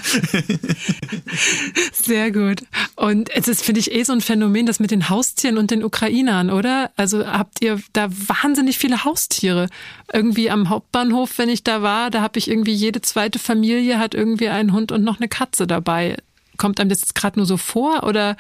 Sehr 1.93 2.31
gut. 2.31 2.63
Und 2.95 3.31
es 3.31 3.49
ist, 3.49 3.65
finde 3.65 3.81
ich, 3.81 3.93
eh 3.93 4.05
so 4.05 4.13
ein 4.13 4.21
Phänomen, 4.21 4.67
das 4.67 4.81
mit 4.81 4.91
den 4.91 5.09
Haustieren 5.09 5.59
und 5.59 5.71
den 5.71 5.83
Ukrainern, 5.83 6.51
oder? 6.51 6.91
Also 6.97 7.27
habt 7.27 7.63
ihr 7.63 7.81
da 7.93 8.09
wahnsinnig 8.11 8.79
viele 8.79 9.05
Haustiere. 9.05 9.69
Irgendwie 10.13 10.51
am 10.51 10.69
Hauptbahnhof, 10.69 11.39
wenn 11.39 11.49
ich 11.49 11.65
da 11.65 11.83
war, 11.83 12.11
da 12.11 12.21
habe 12.21 12.39
ich 12.39 12.49
irgendwie 12.49 12.75
jede 12.75 13.01
zweite 13.01 13.39
Familie 13.39 13.99
hat 13.99 14.15
irgendwie 14.15 14.49
einen 14.49 14.73
Hund 14.73 14.93
und 14.93 15.03
noch 15.03 15.19
eine 15.19 15.29
Katze 15.29 15.67
dabei. 15.67 16.17
Kommt 16.57 16.81
einem 16.81 16.91
das 16.91 17.01
jetzt 17.01 17.15
gerade 17.15 17.39
nur 17.39 17.47
so 17.47 17.57
vor 17.57 18.05
oder 18.05 18.37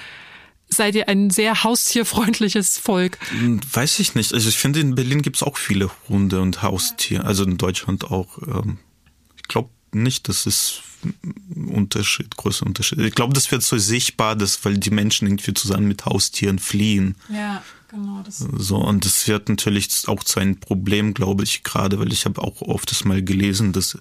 seid 0.69 0.95
ihr 0.95 1.09
ein 1.09 1.31
sehr 1.31 1.65
haustierfreundliches 1.65 2.79
Volk? 2.79 3.19
Weiß 3.73 3.99
ich 4.01 4.15
nicht. 4.15 4.33
Also 4.33 4.49
ich 4.49 4.59
finde, 4.59 4.81
in 4.81 4.95
Berlin 4.95 5.23
gibt 5.23 5.37
es 5.37 5.43
auch 5.43 5.57
viele 5.57 5.91
Hunde 6.09 6.41
und 6.41 6.62
Haustiere. 6.62 7.25
Also 7.25 7.45
in 7.45 7.59
Deutschland 7.59 8.11
auch. 8.11 8.38
Ähm, 8.38 8.79
nicht, 9.95 10.29
dass 10.29 10.47
es 10.47 10.83
Unterschied, 11.57 12.37
großer 12.37 12.67
Unterschied. 12.67 13.01
Ich 13.01 13.15
glaube, 13.15 13.33
das 13.33 13.51
wird 13.51 13.63
so 13.63 13.77
sichtbar, 13.79 14.37
dass, 14.37 14.65
weil 14.65 14.79
die 14.79 14.91
Menschen 14.91 15.27
irgendwie 15.27 15.55
zusammen 15.55 15.89
mit 15.89 16.07
Haustieren 16.07 16.59
fliehen. 16.59 17.17
Ja, 17.29 17.63
genau. 17.89 18.23
Das 18.25 18.39
so, 18.39 18.77
und 18.77 19.05
das 19.05 19.27
wird 19.27 19.49
natürlich 19.49 19.89
auch 20.07 20.23
zu 20.23 20.41
einem 20.41 20.59
Problem, 20.59 21.15
glaube 21.15 21.45
ich, 21.45 21.65
gerade, 21.65 21.99
weil 21.99 22.13
ich 22.13 22.25
habe 22.25 22.41
auch 22.41 22.63
oft 22.63 22.91
das 22.91 23.05
mal 23.05 23.23
gelesen, 23.23 23.73
dass 23.73 23.99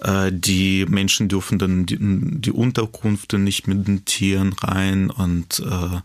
äh, 0.00 0.32
die 0.32 0.86
Menschen 0.88 1.28
dürfen 1.28 1.58
dann 1.58 1.86
die, 1.86 1.98
die 2.00 2.52
Unterkünfte 2.52 3.38
nicht 3.38 3.66
mit 3.66 3.86
den 3.86 4.04
Tieren 4.04 4.52
rein 4.54 5.10
und 5.10 5.60
äh, 5.60 6.00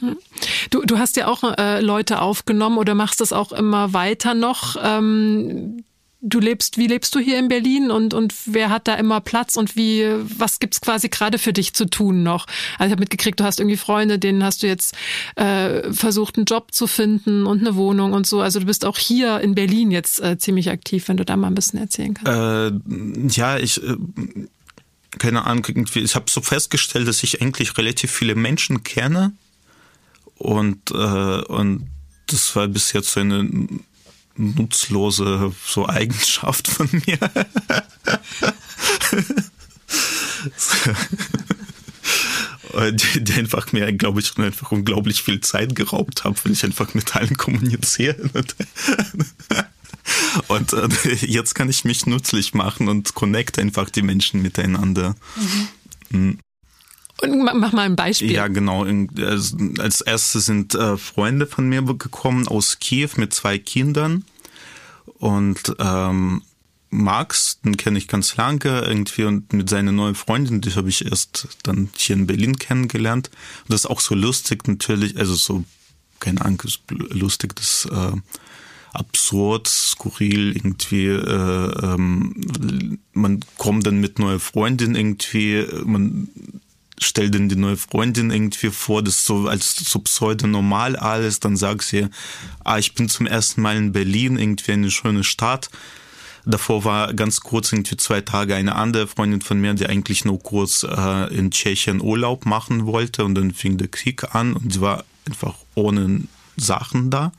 hm. 0.00 0.18
Du, 0.70 0.82
du 0.82 0.98
hast 0.98 1.16
ja 1.16 1.28
auch 1.28 1.44
äh, 1.56 1.80
Leute 1.80 2.20
aufgenommen 2.20 2.76
oder 2.76 2.94
machst 2.94 3.20
das 3.20 3.32
auch 3.32 3.52
immer 3.52 3.92
weiter 3.92 4.34
noch. 4.34 4.76
Ähm, 4.82 5.84
du 6.22 6.38
lebst, 6.38 6.78
wie 6.78 6.86
lebst 6.86 7.14
du 7.14 7.18
hier 7.18 7.38
in 7.38 7.48
Berlin 7.48 7.90
und, 7.90 8.14
und 8.14 8.32
wer 8.46 8.70
hat 8.70 8.86
da 8.86 8.94
immer 8.94 9.20
Platz 9.20 9.56
und 9.56 9.76
wie, 9.76 10.06
was 10.22 10.60
gibt's 10.60 10.80
quasi 10.80 11.08
gerade 11.08 11.36
für 11.36 11.52
dich 11.52 11.74
zu 11.74 11.84
tun 11.84 12.22
noch? 12.22 12.46
Also 12.78 12.86
ich 12.86 12.92
habe 12.92 13.00
mitgekriegt, 13.00 13.40
du 13.40 13.44
hast 13.44 13.58
irgendwie 13.58 13.76
Freunde, 13.76 14.18
denen 14.18 14.44
hast 14.44 14.62
du 14.62 14.68
jetzt 14.68 14.94
äh, 15.34 15.92
versucht, 15.92 16.36
einen 16.36 16.46
Job 16.46 16.72
zu 16.72 16.86
finden 16.86 17.44
und 17.44 17.60
eine 17.60 17.74
Wohnung 17.74 18.12
und 18.12 18.26
so. 18.26 18.40
Also 18.40 18.60
du 18.60 18.66
bist 18.66 18.84
auch 18.84 18.98
hier 18.98 19.40
in 19.40 19.56
Berlin 19.56 19.90
jetzt 19.90 20.20
äh, 20.22 20.38
ziemlich 20.38 20.70
aktiv, 20.70 21.08
wenn 21.08 21.16
du 21.16 21.24
da 21.24 21.36
mal 21.36 21.48
ein 21.48 21.56
bisschen 21.56 21.80
erzählen 21.80 22.14
kannst. 22.14 22.78
Äh, 22.86 23.28
ja, 23.28 23.58
ich 23.58 23.82
äh, 23.82 23.96
keine 25.18 25.44
Ahnung, 25.44 25.66
ich 25.94 26.14
habe 26.14 26.30
so 26.30 26.40
festgestellt, 26.40 27.06
dass 27.06 27.22
ich 27.22 27.42
eigentlich 27.42 27.76
relativ 27.76 28.10
viele 28.10 28.34
Menschen 28.34 28.82
kenne 28.82 29.32
und, 30.36 30.90
äh, 30.90 30.94
und 30.94 31.88
das 32.28 32.56
war 32.56 32.66
bis 32.68 32.92
jetzt 32.92 33.10
so 33.10 33.20
eine 33.20 33.46
nutzlose 34.36 35.52
so 35.66 35.88
Eigenschaft 35.88 36.68
von 36.68 36.88
mir. 36.92 37.18
die, 42.92 43.24
die 43.24 43.32
einfach 43.34 43.72
mir, 43.72 43.92
glaube 43.92 44.20
ich, 44.20 44.36
einfach 44.38 44.72
unglaublich 44.72 45.22
viel 45.22 45.40
Zeit 45.40 45.74
geraubt 45.74 46.24
hat, 46.24 46.44
weil 46.44 46.52
ich 46.52 46.64
einfach 46.64 46.94
mit 46.94 47.14
allen 47.14 47.36
kommuniziere. 47.36 48.30
Und 50.48 50.72
äh, 50.72 50.88
jetzt 51.20 51.54
kann 51.54 51.68
ich 51.68 51.84
mich 51.84 52.06
nützlich 52.06 52.54
machen 52.54 52.88
und 52.88 53.14
connect 53.14 53.58
einfach 53.58 53.90
die 53.90 54.02
Menschen 54.02 54.42
miteinander. 54.42 55.14
Mhm. 56.10 56.38
Mach 57.28 57.72
mal 57.72 57.82
ein 57.82 57.96
Beispiel. 57.96 58.32
Ja, 58.32 58.48
genau. 58.48 58.84
Als 58.84 60.00
erstes 60.00 60.46
sind 60.46 60.74
äh, 60.74 60.96
Freunde 60.96 61.46
von 61.46 61.68
mir 61.68 61.82
gekommen 61.82 62.48
aus 62.48 62.78
Kiew 62.78 63.10
mit 63.16 63.32
zwei 63.32 63.58
Kindern. 63.58 64.24
Und 65.18 65.74
ähm, 65.78 66.42
Max, 66.90 67.60
den 67.64 67.76
kenne 67.76 67.96
ich 67.98 68.06
ganz 68.06 68.36
lange 68.36 68.82
irgendwie 68.82 69.24
und 69.24 69.52
mit 69.52 69.70
seiner 69.70 69.92
neuen 69.92 70.14
Freundin, 70.14 70.60
die 70.60 70.74
habe 70.74 70.90
ich 70.90 71.04
erst 71.04 71.48
dann 71.62 71.88
hier 71.96 72.16
in 72.16 72.26
Berlin 72.26 72.58
kennengelernt. 72.58 73.30
Und 73.64 73.72
das 73.72 73.84
ist 73.84 73.90
auch 73.90 74.00
so 74.00 74.14
lustig 74.14 74.68
natürlich, 74.68 75.16
also 75.16 75.34
so, 75.34 75.64
keine 76.20 76.42
Ahnung, 76.42 76.62
lustig, 76.90 77.56
das 77.56 77.88
äh, 77.90 78.16
absurd, 78.92 79.68
skurril 79.68 80.54
irgendwie. 80.54 81.06
Äh, 81.06 81.94
ähm, 81.94 82.98
man 83.12 83.40
kommt 83.56 83.86
dann 83.86 84.00
mit 84.00 84.18
neuer 84.18 84.40
Freundin 84.40 84.94
irgendwie, 84.94 85.66
man 85.84 86.28
stellt 87.02 87.34
dann 87.34 87.48
die 87.48 87.56
neue 87.56 87.76
Freundin 87.76 88.30
irgendwie 88.30 88.70
vor, 88.70 89.02
das 89.02 89.16
ist 89.16 89.24
so 89.24 89.48
als 89.48 89.76
so 89.76 89.98
pseudo-normal 89.98 90.96
alles, 90.96 91.40
dann 91.40 91.56
sagt 91.56 91.82
sie, 91.82 92.08
ah, 92.64 92.78
ich 92.78 92.94
bin 92.94 93.08
zum 93.08 93.26
ersten 93.26 93.60
Mal 93.62 93.76
in 93.76 93.92
Berlin, 93.92 94.38
irgendwie 94.38 94.72
eine 94.72 94.90
schöne 94.90 95.24
Stadt 95.24 95.70
Davor 96.44 96.84
war 96.84 97.14
ganz 97.14 97.40
kurz, 97.40 97.72
irgendwie 97.72 97.96
zwei 97.96 98.20
Tage, 98.20 98.56
eine 98.56 98.74
andere 98.74 99.06
Freundin 99.06 99.42
von 99.42 99.60
mir, 99.60 99.74
die 99.74 99.86
eigentlich 99.86 100.24
nur 100.24 100.40
kurz 100.40 100.82
äh, 100.82 101.34
in 101.34 101.52
Tschechien 101.52 102.00
Urlaub 102.00 102.46
machen 102.46 102.86
wollte 102.86 103.24
und 103.24 103.36
dann 103.36 103.52
fing 103.52 103.78
der 103.78 103.88
Krieg 103.88 104.34
an 104.34 104.54
und 104.54 104.72
sie 104.72 104.80
war 104.80 105.04
einfach 105.26 105.54
ohne 105.74 106.22
Sachen 106.56 107.10
da. 107.10 107.32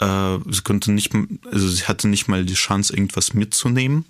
Äh, 0.00 0.38
sie 0.50 0.62
konnte 0.62 0.90
nicht, 0.90 1.12
also 1.52 1.68
sie 1.68 1.84
hatte 1.84 2.08
nicht 2.08 2.26
mal 2.26 2.44
die 2.44 2.54
Chance, 2.54 2.92
irgendwas 2.92 3.34
mitzunehmen. 3.34 4.04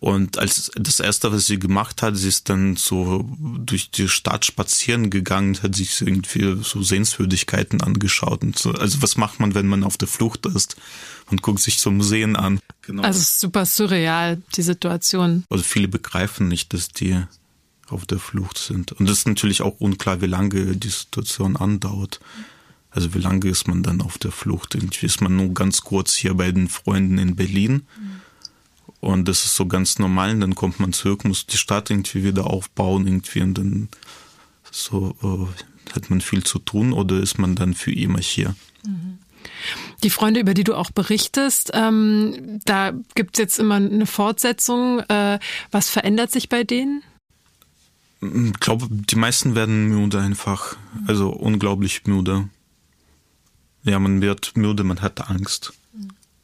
Und 0.00 0.38
als 0.38 0.70
das 0.76 1.00
erste, 1.00 1.32
was 1.32 1.46
sie 1.46 1.58
gemacht 1.58 2.02
hat, 2.02 2.16
sie 2.16 2.28
ist 2.28 2.48
dann 2.48 2.76
so 2.76 3.28
durch 3.58 3.90
die 3.90 4.08
Stadt 4.08 4.44
spazieren 4.44 5.10
gegangen, 5.10 5.60
hat 5.60 5.74
sich 5.74 6.00
irgendwie 6.00 6.62
so 6.62 6.82
Sehenswürdigkeiten 6.82 7.80
angeschaut 7.82 8.42
und 8.42 8.56
so. 8.56 8.70
Also 8.70 9.02
was 9.02 9.16
macht 9.16 9.40
man, 9.40 9.54
wenn 9.54 9.66
man 9.66 9.82
auf 9.82 9.96
der 9.96 10.06
Flucht 10.06 10.46
ist 10.46 10.76
und 11.30 11.42
guckt 11.42 11.60
sich 11.60 11.80
so 11.80 11.90
Museen 11.90 12.36
an? 12.36 12.60
Genau. 12.82 13.02
Also 13.02 13.20
super 13.22 13.66
surreal, 13.66 14.40
die 14.54 14.62
Situation. 14.62 15.44
Also 15.50 15.64
viele 15.64 15.88
begreifen 15.88 16.46
nicht, 16.46 16.72
dass 16.74 16.88
die 16.90 17.20
auf 17.88 18.06
der 18.06 18.20
Flucht 18.20 18.58
sind. 18.58 18.92
Und 18.92 19.10
es 19.10 19.18
ist 19.18 19.26
natürlich 19.26 19.62
auch 19.62 19.80
unklar, 19.80 20.20
wie 20.20 20.26
lange 20.26 20.76
die 20.76 20.90
Situation 20.90 21.56
andauert. 21.56 22.20
Also 22.90 23.14
wie 23.14 23.18
lange 23.18 23.48
ist 23.48 23.66
man 23.66 23.82
dann 23.82 24.00
auf 24.00 24.16
der 24.16 24.30
Flucht? 24.30 24.76
Irgendwie 24.76 25.06
ist 25.06 25.20
man 25.20 25.34
nur 25.34 25.52
ganz 25.54 25.80
kurz 25.80 26.14
hier 26.14 26.34
bei 26.34 26.52
den 26.52 26.68
Freunden 26.68 27.18
in 27.18 27.34
Berlin. 27.34 27.86
Mhm 27.98 28.20
und 29.00 29.28
das 29.28 29.44
ist 29.44 29.56
so 29.56 29.66
ganz 29.66 29.98
normal. 29.98 30.32
Und 30.32 30.40
dann 30.40 30.54
kommt 30.54 30.80
man 30.80 30.92
zurück, 30.92 31.24
muss 31.24 31.46
die 31.46 31.56
Stadt 31.56 31.90
irgendwie 31.90 32.24
wieder 32.24 32.46
aufbauen, 32.46 33.06
irgendwie. 33.06 33.42
Und 33.42 33.54
dann 33.54 33.88
so 34.70 35.14
äh, 35.22 35.92
hat 35.94 36.10
man 36.10 36.20
viel 36.20 36.44
zu 36.44 36.58
tun 36.58 36.92
oder 36.92 37.18
ist 37.18 37.38
man 37.38 37.54
dann 37.54 37.74
für 37.74 37.92
immer 37.92 38.18
hier. 38.18 38.54
Mhm. 38.84 39.18
Die 40.02 40.10
Freunde, 40.10 40.40
über 40.40 40.54
die 40.54 40.64
du 40.64 40.74
auch 40.74 40.90
berichtest, 40.90 41.70
ähm, 41.74 42.60
da 42.64 42.92
gibt 43.14 43.36
es 43.36 43.40
jetzt 43.40 43.58
immer 43.58 43.76
eine 43.76 44.06
Fortsetzung. 44.06 45.00
Äh, 45.00 45.38
was 45.70 45.88
verändert 45.88 46.30
sich 46.30 46.48
bei 46.48 46.64
denen? 46.64 47.02
Ich 48.20 48.60
glaube, 48.60 48.88
die 48.90 49.16
meisten 49.16 49.54
werden 49.54 49.88
müde 49.88 50.20
einfach. 50.20 50.76
Also 51.06 51.30
unglaublich 51.30 52.04
müde. 52.06 52.48
Ja, 53.84 53.98
man 53.98 54.20
wird 54.20 54.56
müde, 54.56 54.84
man 54.84 55.00
hat 55.00 55.30
Angst. 55.30 55.72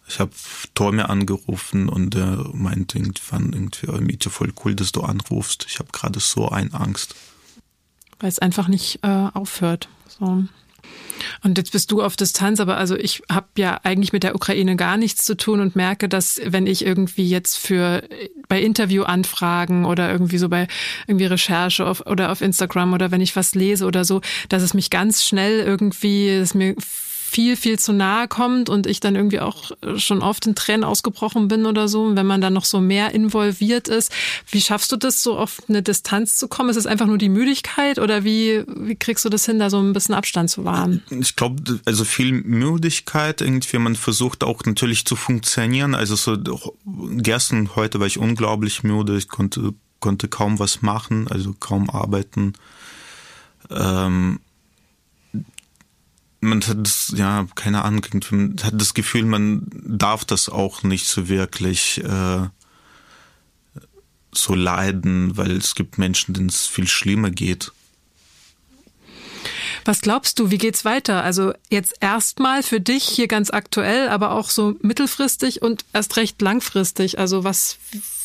Ich 0.06 0.20
habe 0.20 0.32
Torme 0.74 1.08
angerufen 1.08 1.88
und 1.88 2.14
er 2.14 2.50
meinte 2.52 2.98
irgendwann 2.98 3.52
irgendwie, 3.52 3.88
oh, 3.88 4.00
Miete, 4.00 4.30
voll 4.30 4.52
cool, 4.64 4.74
dass 4.74 4.92
du 4.92 5.02
anrufst. 5.02 5.66
Ich 5.68 5.78
habe 5.78 5.90
gerade 5.92 6.20
so 6.20 6.48
eine 6.48 6.74
Angst. 6.74 7.14
Weil 8.18 8.28
es 8.28 8.38
einfach 8.38 8.68
nicht 8.68 9.00
äh, 9.02 9.28
aufhört. 9.32 9.88
So. 10.06 10.44
Und 11.42 11.58
jetzt 11.58 11.72
bist 11.72 11.90
du 11.90 12.02
auf 12.02 12.16
Distanz, 12.16 12.60
aber 12.60 12.76
also 12.76 12.96
ich 12.96 13.22
habe 13.30 13.46
ja 13.56 13.80
eigentlich 13.82 14.12
mit 14.12 14.22
der 14.22 14.34
Ukraine 14.34 14.76
gar 14.76 14.96
nichts 14.96 15.24
zu 15.24 15.36
tun 15.36 15.60
und 15.60 15.76
merke, 15.76 16.08
dass 16.08 16.40
wenn 16.44 16.66
ich 16.66 16.84
irgendwie 16.84 17.28
jetzt 17.28 17.56
für 17.56 18.02
bei 18.48 18.60
Interviewanfragen 18.60 19.84
oder 19.84 20.10
irgendwie 20.10 20.38
so 20.38 20.48
bei 20.48 20.68
irgendwie 21.06 21.26
Recherche 21.26 21.86
auf, 21.86 22.06
oder 22.06 22.32
auf 22.32 22.40
Instagram 22.40 22.92
oder 22.92 23.10
wenn 23.10 23.20
ich 23.20 23.36
was 23.36 23.54
lese 23.54 23.86
oder 23.86 24.04
so, 24.04 24.20
dass 24.48 24.62
es 24.62 24.74
mich 24.74 24.90
ganz 24.90 25.24
schnell 25.24 25.60
irgendwie, 25.60 26.28
es 26.28 26.54
mir 26.54 26.74
viel, 27.34 27.56
viel 27.56 27.80
zu 27.80 27.92
nahe 27.92 28.28
kommt 28.28 28.68
und 28.68 28.86
ich 28.86 29.00
dann 29.00 29.16
irgendwie 29.16 29.40
auch 29.40 29.72
schon 29.96 30.22
oft 30.22 30.46
in 30.46 30.54
Tränen 30.54 30.84
ausgebrochen 30.84 31.48
bin 31.48 31.66
oder 31.66 31.88
so. 31.88 32.14
wenn 32.14 32.26
man 32.26 32.40
dann 32.40 32.52
noch 32.52 32.64
so 32.64 32.80
mehr 32.80 33.12
involviert 33.12 33.88
ist, 33.88 34.12
wie 34.52 34.60
schaffst 34.60 34.92
du 34.92 34.96
das, 34.96 35.20
so 35.20 35.36
auf 35.36 35.60
eine 35.68 35.82
Distanz 35.82 36.36
zu 36.36 36.46
kommen? 36.46 36.70
Ist 36.70 36.76
es 36.76 36.86
einfach 36.86 37.06
nur 37.06 37.18
die 37.18 37.28
Müdigkeit 37.28 37.98
oder 37.98 38.22
wie, 38.22 38.62
wie 38.68 38.94
kriegst 38.94 39.24
du 39.24 39.30
das 39.30 39.46
hin, 39.46 39.58
da 39.58 39.68
so 39.68 39.80
ein 39.80 39.92
bisschen 39.92 40.14
Abstand 40.14 40.48
zu 40.48 40.64
wahren? 40.64 41.02
Ich 41.10 41.34
glaube, 41.34 41.80
also 41.84 42.04
viel 42.04 42.30
Müdigkeit 42.30 43.40
irgendwie. 43.40 43.78
Man 43.78 43.96
versucht 43.96 44.44
auch 44.44 44.62
natürlich 44.64 45.04
zu 45.04 45.16
funktionieren. 45.16 45.96
Also 45.96 46.14
so 46.14 46.38
gestern, 47.16 47.74
heute 47.74 47.98
war 47.98 48.06
ich 48.06 48.18
unglaublich 48.18 48.84
müde. 48.84 49.16
Ich 49.16 49.26
konnte, 49.26 49.74
konnte 49.98 50.28
kaum 50.28 50.60
was 50.60 50.82
machen, 50.82 51.26
also 51.26 51.52
kaum 51.58 51.90
arbeiten. 51.90 52.52
Ähm, 53.70 54.38
man 56.44 56.62
hat 56.66 56.78
das, 56.78 57.12
ja, 57.16 57.46
keine 57.54 57.84
Ahnung, 57.84 58.06
man 58.30 58.56
hat 58.62 58.80
das 58.80 58.94
Gefühl, 58.94 59.24
man 59.24 59.66
darf 59.72 60.24
das 60.24 60.48
auch 60.48 60.82
nicht 60.82 61.06
so 61.06 61.28
wirklich 61.28 62.02
äh, 62.04 62.48
so 64.32 64.54
leiden, 64.54 65.36
weil 65.36 65.52
es 65.52 65.74
gibt 65.74 65.98
Menschen, 65.98 66.34
denen 66.34 66.48
es 66.48 66.66
viel 66.66 66.88
schlimmer 66.88 67.30
geht. 67.30 67.72
Was 69.84 70.00
glaubst 70.00 70.38
du, 70.38 70.50
wie 70.50 70.58
geht's 70.58 70.84
weiter? 70.84 71.22
Also 71.22 71.52
jetzt 71.68 71.96
erstmal 72.00 72.62
für 72.62 72.80
dich 72.80 73.04
hier 73.04 73.28
ganz 73.28 73.50
aktuell, 73.50 74.08
aber 74.08 74.30
auch 74.30 74.48
so 74.48 74.76
mittelfristig 74.80 75.60
und 75.60 75.84
erst 75.92 76.16
recht 76.16 76.40
langfristig. 76.40 77.18
Also 77.18 77.44
was, 77.44 77.76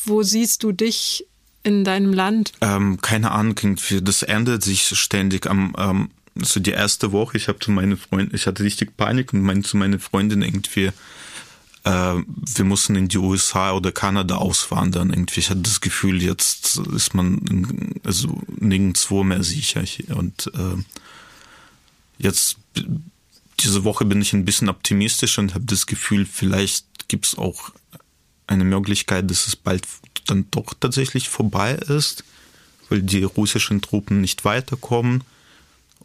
wo 0.06 0.22
siehst 0.22 0.62
du 0.62 0.72
dich 0.72 1.26
in 1.62 1.84
deinem 1.84 2.14
Land? 2.14 2.52
Ähm, 2.62 3.00
keine 3.02 3.32
Ahnung, 3.32 3.76
das 4.02 4.22
ändert 4.22 4.62
sich 4.62 4.86
ständig. 4.86 5.46
Am, 5.46 5.74
ähm, 5.76 6.10
so 6.36 6.60
die 6.60 6.70
erste 6.70 7.12
Woche, 7.12 7.36
ich 7.36 7.48
habe 7.48 7.58
zu 7.58 7.70
meinen 7.70 7.96
Freunden, 7.96 8.34
ich 8.34 8.46
hatte 8.46 8.62
richtig 8.62 8.96
Panik 8.96 9.32
und 9.32 9.42
meinte 9.42 9.68
zu 9.68 9.76
meiner 9.76 9.98
Freundin 9.98 10.42
irgendwie, 10.42 10.90
äh, 11.84 12.14
wir 12.14 12.64
mussten 12.64 12.96
in 12.96 13.08
die 13.08 13.18
USA 13.18 13.72
oder 13.72 13.92
Kanada 13.92 14.36
auswandern. 14.36 15.10
Irgendwie, 15.10 15.40
ich 15.40 15.50
hatte 15.50 15.60
das 15.60 15.80
Gefühl, 15.80 16.22
jetzt 16.22 16.78
ist 16.78 17.14
man 17.14 17.94
also 18.04 18.42
nirgendwo 18.58 19.24
mehr 19.24 19.42
sicher. 19.42 19.82
Und 20.14 20.50
äh, 20.54 20.82
jetzt 22.18 22.58
diese 23.60 23.84
Woche 23.84 24.04
bin 24.04 24.20
ich 24.20 24.32
ein 24.32 24.44
bisschen 24.44 24.68
optimistisch 24.68 25.38
und 25.38 25.54
habe 25.54 25.64
das 25.64 25.86
Gefühl, 25.86 26.26
vielleicht 26.26 27.08
gibt 27.08 27.26
es 27.26 27.38
auch 27.38 27.70
eine 28.46 28.64
Möglichkeit, 28.64 29.30
dass 29.30 29.46
es 29.46 29.56
bald 29.56 29.86
dann 30.26 30.46
doch 30.50 30.74
tatsächlich 30.78 31.28
vorbei 31.28 31.74
ist, 31.74 32.24
weil 32.88 33.02
die 33.02 33.22
russischen 33.22 33.80
Truppen 33.80 34.20
nicht 34.20 34.44
weiterkommen. 34.44 35.24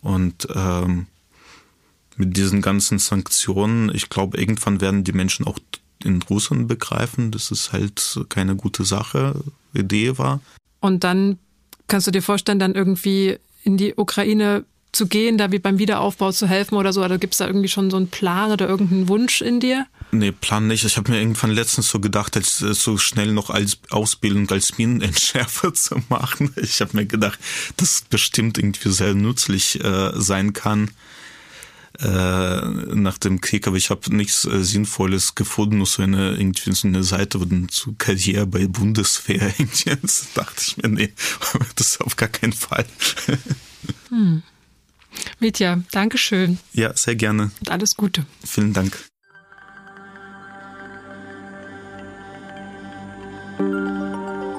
Und 0.06 0.48
ähm, 0.54 1.08
mit 2.16 2.38
diesen 2.38 2.62
ganzen 2.62 3.00
Sanktionen, 3.00 3.90
ich 3.92 4.08
glaube, 4.10 4.38
irgendwann 4.38 4.80
werden 4.80 5.04
die 5.04 5.14
Menschen 5.14 5.48
auch 5.48 5.58
in 6.04 6.22
Russland 6.22 6.68
begreifen, 6.68 7.32
dass 7.32 7.50
es 7.50 7.74
halt 7.74 8.20
keine 8.30 8.56
gute 8.56 8.84
Sache, 8.84 9.34
Idee 9.74 10.20
war. 10.20 10.42
Und 10.80 11.04
dann 11.04 11.40
kannst 11.88 12.06
du 12.06 12.12
dir 12.12 12.22
vorstellen, 12.22 12.60
dann 12.60 12.76
irgendwie 12.76 13.40
in 13.64 13.78
die 13.78 13.96
Ukraine 13.96 14.66
zu 14.92 15.08
gehen, 15.08 15.40
da 15.40 15.52
wie 15.52 15.58
beim 15.58 15.80
Wiederaufbau 15.80 16.32
zu 16.32 16.46
helfen 16.48 16.76
oder 16.76 16.94
so? 16.94 17.04
Oder 17.04 17.18
gibt 17.18 17.34
es 17.34 17.40
da 17.40 17.48
irgendwie 17.48 17.68
schon 17.68 17.90
so 17.90 17.98
einen 17.98 18.10
Plan 18.10 18.52
oder 18.52 18.70
irgendeinen 18.70 19.10
Wunsch 19.10 19.42
in 19.42 19.60
dir? 19.60 19.88
Nee, 20.18 20.32
Plan 20.32 20.68
nicht. 20.68 20.86
Ich 20.86 20.98
habe 20.98 21.12
mir 21.12 21.20
irgendwann 21.20 21.52
letztens 21.52 21.90
so 21.90 22.00
gedacht, 22.00 22.38
als 22.38 22.62
äh, 22.62 22.74
so 22.74 22.98
schnell 22.98 23.32
noch 23.32 23.50
als 23.50 23.80
Ausbildung 23.90 24.50
als 24.50 24.78
Minenentschärfer 24.78 25.74
zu 25.76 26.02
machen. 26.10 26.54
Ich 26.56 26.80
habe 26.82 26.96
mir 26.96 27.06
gedacht, 27.06 27.40
das 27.78 28.04
bestimmt 28.10 28.58
irgendwie 28.58 28.92
sehr 28.92 29.14
nützlich 29.14 29.84
äh, 29.84 30.12
sein 30.16 30.54
kann 30.54 30.92
äh, 32.00 32.66
nach 32.96 33.18
dem 33.18 33.42
Krieg, 33.42 33.68
aber 33.68 33.78
ich 33.78 33.90
habe 33.90 34.16
nichts 34.16 34.46
äh, 34.46 34.64
Sinnvolles 34.64 35.36
gefunden, 35.36 35.78
nur 35.78 35.86
so 35.86 36.02
eine 36.02 36.36
irgendwie 36.36 36.74
so 36.74 36.88
eine 36.88 37.04
Seite 37.04 37.40
zu 37.70 37.96
Karriere 37.98 38.48
bei 38.48 38.68
Bundeswehr 38.68 39.54
irgendwie. 39.58 39.96
Das 40.02 40.28
dachte 40.34 40.64
ich 40.66 40.78
mir, 40.78 40.90
nee, 40.90 41.14
das 41.76 41.88
ist 41.88 42.02
auf 42.02 42.16
gar 42.16 42.30
keinen 42.30 42.54
Fall. 42.54 42.86
Hm. 44.10 44.44
Mitya, 45.40 45.82
danke 45.92 46.18
schön. 46.18 46.60
Ja, 46.74 46.96
sehr 46.96 47.16
gerne. 47.16 47.52
Und 47.60 47.70
alles 47.70 47.96
Gute. 47.96 48.26
Vielen 48.44 48.74
Dank. 48.74 48.98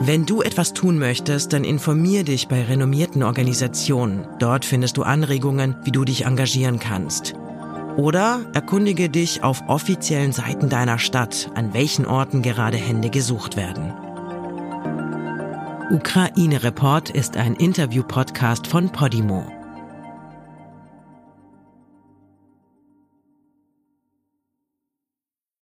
Wenn 0.07 0.25
du 0.25 0.41
etwas 0.41 0.73
tun 0.73 1.01
möchtest, 1.01 1.53
dann 1.53 1.65
informier 1.65 2.23
dich 2.23 2.47
bei 2.47 2.63
renommierten 2.63 3.25
Organisationen. 3.25 4.25
Dort 4.39 4.65
findest 4.65 4.97
du 4.99 5.03
Anregungen, 5.03 5.75
wie 5.83 5.91
du 5.91 6.05
dich 6.05 6.27
engagieren 6.27 6.79
kannst. 6.79 7.35
Oder 7.97 8.47
erkundige 8.55 9.09
dich 9.09 9.43
auf 9.43 9.65
offiziellen 9.67 10.31
Seiten 10.31 10.69
deiner 10.69 11.01
Stadt, 11.01 11.51
an 11.57 11.75
welchen 11.75 12.07
Orten 12.07 12.43
gerade 12.43 12.77
Hände 12.77 13.11
gesucht 13.11 13.57
werden. 13.57 13.93
Ukraine 15.91 16.63
Report 16.63 17.11
ist 17.11 17.37
ein 17.37 17.57
Interview-Podcast 17.57 18.69
von 18.69 18.91
Podimo. 18.91 19.56